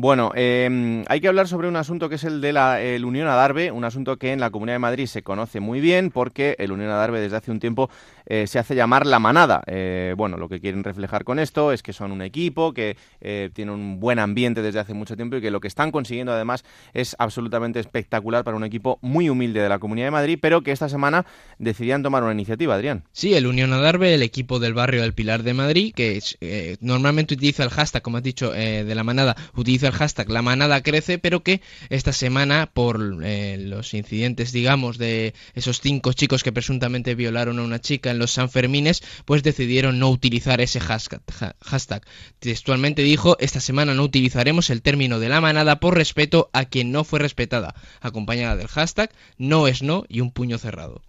[0.00, 3.26] Bueno, em, hay que hablar sobre un asunto que es el de la el Unión
[3.26, 6.70] Adarve, un asunto que en la Comunidad de Madrid se conoce muy bien porque el
[6.70, 7.90] Unión Adarve desde hace un tiempo
[8.30, 9.62] eh, se hace llamar la manada.
[9.66, 13.50] Eh, bueno, lo que quieren reflejar con esto es que son un equipo que eh,
[13.54, 16.64] tiene un buen ambiente desde hace mucho tiempo y que lo que están consiguiendo además
[16.92, 20.72] es absolutamente espectacular para un equipo muy humilde de la Comunidad de Madrid, pero que
[20.72, 21.24] esta semana
[21.58, 23.04] decidían tomar una iniciativa, Adrián.
[23.12, 26.20] Sí, el Unión Adarve, el equipo del barrio del Pilar de Madrid, que
[26.80, 30.82] normalmente utiliza el hashtag, como has dicho, de la manada, utiliza el hashtag La Manada
[30.82, 36.52] Crece, pero que esta semana, por eh, los incidentes, digamos, de esos cinco chicos que
[36.52, 42.02] presuntamente violaron a una chica en los Sanfermines, pues decidieron no utilizar ese hashtag.
[42.38, 46.92] Textualmente dijo, esta semana no utilizaremos el término de la manada por respeto a quien
[46.92, 51.02] no fue respetada, acompañada del hashtag no es no y un puño cerrado.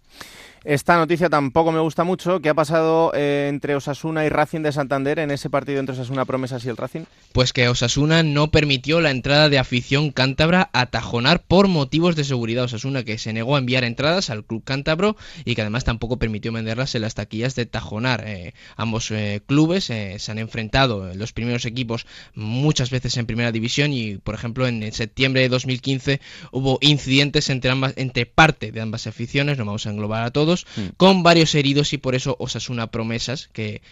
[0.64, 2.40] Esta noticia tampoco me gusta mucho.
[2.40, 6.26] ¿Qué ha pasado eh, entre Osasuna y Racing de Santander en ese partido entre Osasuna
[6.26, 7.04] Promesas y el Racing?
[7.32, 12.24] Pues que Osasuna no permitió la entrada de afición cántabra a Tajonar por motivos de
[12.24, 12.64] seguridad.
[12.64, 16.52] Osasuna que se negó a enviar entradas al club cántabro y que además tampoco permitió
[16.52, 18.24] venderlas en las taquillas de Tajonar.
[18.26, 22.04] Eh, ambos eh, clubes se han enfrentado en los primeros equipos
[22.34, 26.20] muchas veces en primera división y por ejemplo en septiembre de 2015
[26.52, 30.49] hubo incidentes entre, ambas, entre parte de ambas aficiones, no vamos a englobar a todos
[30.76, 30.80] Mm.
[30.96, 33.82] con varios heridos y por eso Osasuna Promesas, que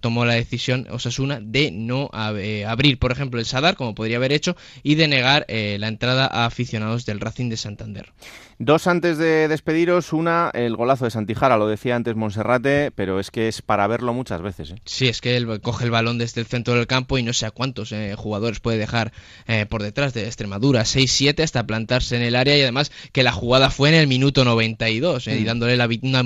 [0.00, 4.32] tomó la decisión Osasuna de no eh, abrir, por ejemplo, el Sadar, como podría haber
[4.32, 8.12] hecho, y de negar eh, la entrada a aficionados del Racing de Santander.
[8.58, 13.32] Dos antes de despediros, una, el golazo de Santijara, lo decía antes Monserrate, pero es
[13.32, 14.70] que es para verlo muchas veces.
[14.70, 14.76] ¿eh?
[14.84, 17.46] Sí, es que él coge el balón desde el centro del campo y no sé
[17.46, 19.12] a cuántos eh, jugadores puede dejar
[19.48, 23.32] eh, por detrás de Extremadura, 6-7 hasta plantarse en el área y además que la
[23.32, 25.44] jugada fue en el minuto 92 y mm.
[25.44, 26.22] dándole la, una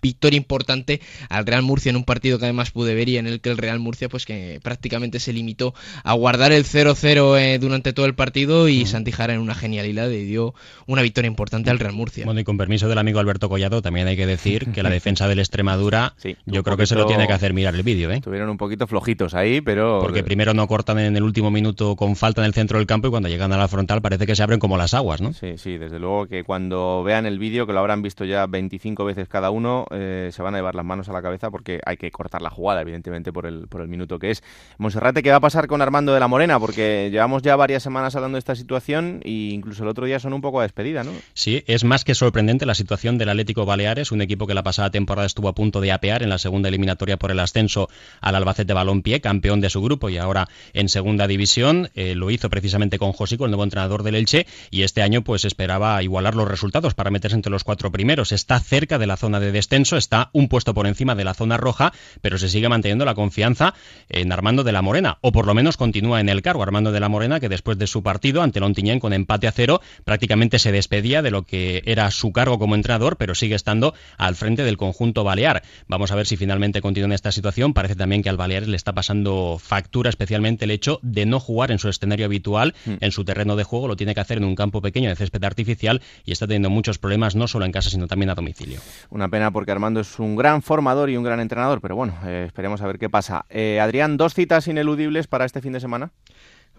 [0.00, 3.40] victoria importante al Real Murcia en un partido que además pude ver y en el
[3.40, 5.74] que el Real Murcia pues que prácticamente se limitó
[6.04, 8.86] a guardar el 0-0 durante todo el partido y mm.
[8.86, 10.54] Santijara en una genialidad le dio
[10.86, 12.24] una victoria importante al Real Murcia.
[12.24, 15.28] Bueno, y con permiso del amigo Alberto Collado, también hay que decir que la defensa
[15.28, 16.14] del Extremadura,
[16.46, 18.10] yo creo que se lo tiene que hacer mirar el vídeo.
[18.10, 18.16] ¿eh?
[18.16, 20.00] Estuvieron un poquito flojitos ahí, pero...
[20.00, 23.08] Porque primero no cortan en el último minuto con falta en el centro del campo
[23.08, 25.32] y cuando llegan a la frontal parece que se abren como las aguas, ¿no?
[25.32, 29.04] Sí, sí, desde luego que cuando vean el vídeo, que lo habrán visto ya 25
[29.04, 31.96] veces cada uno, eh, se van a llevar las manos a la cabeza porque hay
[31.96, 34.42] que cortar la jugada, evidentemente, por el, por el minuto que es.
[34.78, 36.58] Monserrate, ¿qué va a pasar con Armando de la Morena?
[36.60, 40.32] Porque llevamos ya varias semanas hablando de esta situación e incluso el otro día son
[40.32, 41.12] un poco a despedida, ¿no?
[41.38, 44.90] Sí, es más que sorprendente la situación del Atlético Baleares, un equipo que la pasada
[44.90, 47.88] temporada estuvo a punto de apear en la segunda eliminatoria por el ascenso
[48.20, 51.90] al Albacete Balompié, campeón de su grupo y ahora en segunda división.
[51.94, 55.44] Eh, lo hizo precisamente con Josico, el nuevo entrenador del Elche, y este año pues
[55.44, 58.32] esperaba igualar los resultados para meterse entre los cuatro primeros.
[58.32, 61.56] Está cerca de la zona de descenso, está un puesto por encima de la zona
[61.56, 63.74] roja, pero se sigue manteniendo la confianza
[64.08, 66.64] en Armando de la Morena, o por lo menos continúa en el cargo.
[66.64, 69.80] Armando de la Morena, que después de su partido ante Lontiñén con empate a cero,
[70.02, 74.36] prácticamente se despedía de lo que era su cargo como entrenador, pero sigue estando al
[74.36, 75.62] frente del conjunto balear.
[75.86, 77.74] Vamos a ver si finalmente continúa en esta situación.
[77.74, 81.70] Parece también que al Baleares le está pasando factura, especialmente el hecho de no jugar
[81.70, 82.94] en su escenario habitual, mm.
[83.00, 85.42] en su terreno de juego, lo tiene que hacer en un campo pequeño de césped
[85.44, 88.80] artificial y está teniendo muchos problemas no solo en casa, sino también a domicilio.
[89.10, 92.44] Una pena porque Armando es un gran formador y un gran entrenador, pero bueno, eh,
[92.46, 93.46] esperemos a ver qué pasa.
[93.50, 96.10] Eh, Adrián, dos citas ineludibles para este fin de semana.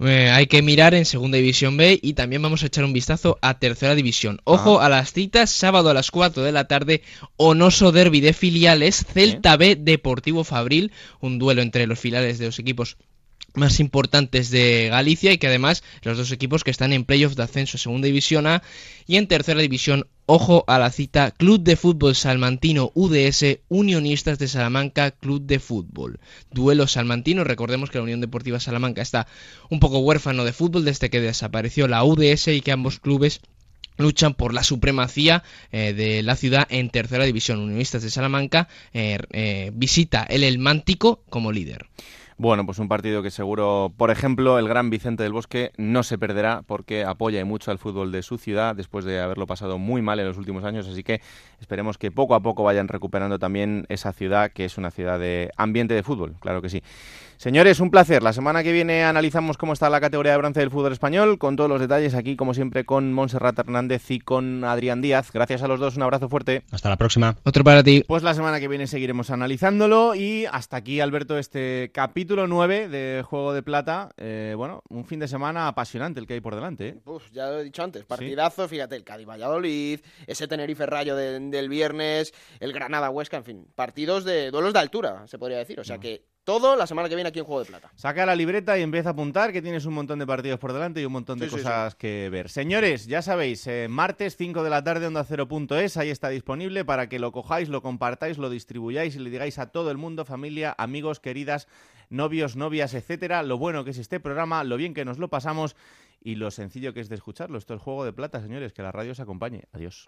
[0.02, 3.38] Eh, hay que mirar en Segunda División B y también vamos a echar un vistazo
[3.42, 4.40] a Tercera División.
[4.46, 7.02] Ojo a las citas, sábado a las 4 de la tarde,
[7.36, 12.60] Onoso Derby de filiales, Celta B Deportivo Fabril, un duelo entre los filiales de los
[12.60, 12.98] equipos
[13.54, 17.44] más importantes de Galicia y que además los dos equipos que están en playoff de
[17.44, 18.64] ascenso segunda división A
[19.08, 24.48] y en tercera división ojo a la cita Club de Fútbol Salmantino UDS Unionistas de
[24.48, 26.20] Salamanca Club de Fútbol
[26.52, 29.28] duelo salmantino recordemos que la Unión Deportiva Salamanca está
[29.70, 33.42] un poco huérfano de fútbol desde que desapareció la UDS y que ambos clubes
[34.00, 37.60] luchan por la supremacía eh, de la ciudad en tercera división.
[37.60, 41.86] Unionistas de Salamanca eh, eh, visita el El Mántico como líder.
[42.42, 46.18] Bueno, pues un partido que seguro, por ejemplo, el gran Vicente del Bosque no se
[46.18, 50.22] perderá porque apoya mucho al fútbol de su ciudad después de haberlo pasado muy mal
[50.22, 51.20] en los últimos años, así que
[51.60, 55.52] esperemos que poco a poco vayan recuperando también esa ciudad que es una ciudad de
[55.58, 56.82] ambiente de fútbol, claro que sí.
[57.40, 58.22] Señores, un placer.
[58.22, 61.56] La semana que viene analizamos cómo está la categoría de bronce del fútbol español, con
[61.56, 65.32] todos los detalles aquí, como siempre, con Montserrat Hernández y con Adrián Díaz.
[65.32, 66.64] Gracias a los dos, un abrazo fuerte.
[66.70, 67.38] Hasta la próxima.
[67.46, 68.04] Otro para ti.
[68.06, 73.24] Pues la semana que viene seguiremos analizándolo y hasta aquí, Alberto, este capítulo 9 de
[73.26, 74.10] Juego de Plata.
[74.18, 76.90] Eh, bueno, un fin de semana apasionante el que hay por delante.
[76.90, 77.02] ¿eh?
[77.32, 83.38] ya lo he dicho antes, partidazo, fíjate, el Cádiz-Valladolid, ese Tenerife-Rayo del viernes, el Granada-Huesca,
[83.38, 85.80] en fin, partidos de duelos de altura, se podría decir.
[85.80, 87.92] O sea que todo la semana que viene aquí en Juego de Plata.
[87.94, 91.00] Saca la libreta y empieza a apuntar que tienes un montón de partidos por delante
[91.00, 92.50] y un montón de cosas que ver.
[92.50, 97.08] Señores, ya sabéis, eh, martes 5 de la tarde onda 0.es, ahí está disponible para
[97.08, 100.74] que lo cojáis, lo compartáis, lo distribuyáis y le digáis a todo el mundo, familia,
[100.80, 101.68] amigos, queridas,
[102.10, 105.76] novios, novias, etcétera, lo bueno que es este programa, lo bien que nos lo pasamos
[106.20, 107.60] y lo sencillo que es de escucharlo.
[107.60, 109.66] Esto es Juego de Plata, señores, que la radio os acompañe.
[109.72, 110.08] Adiós.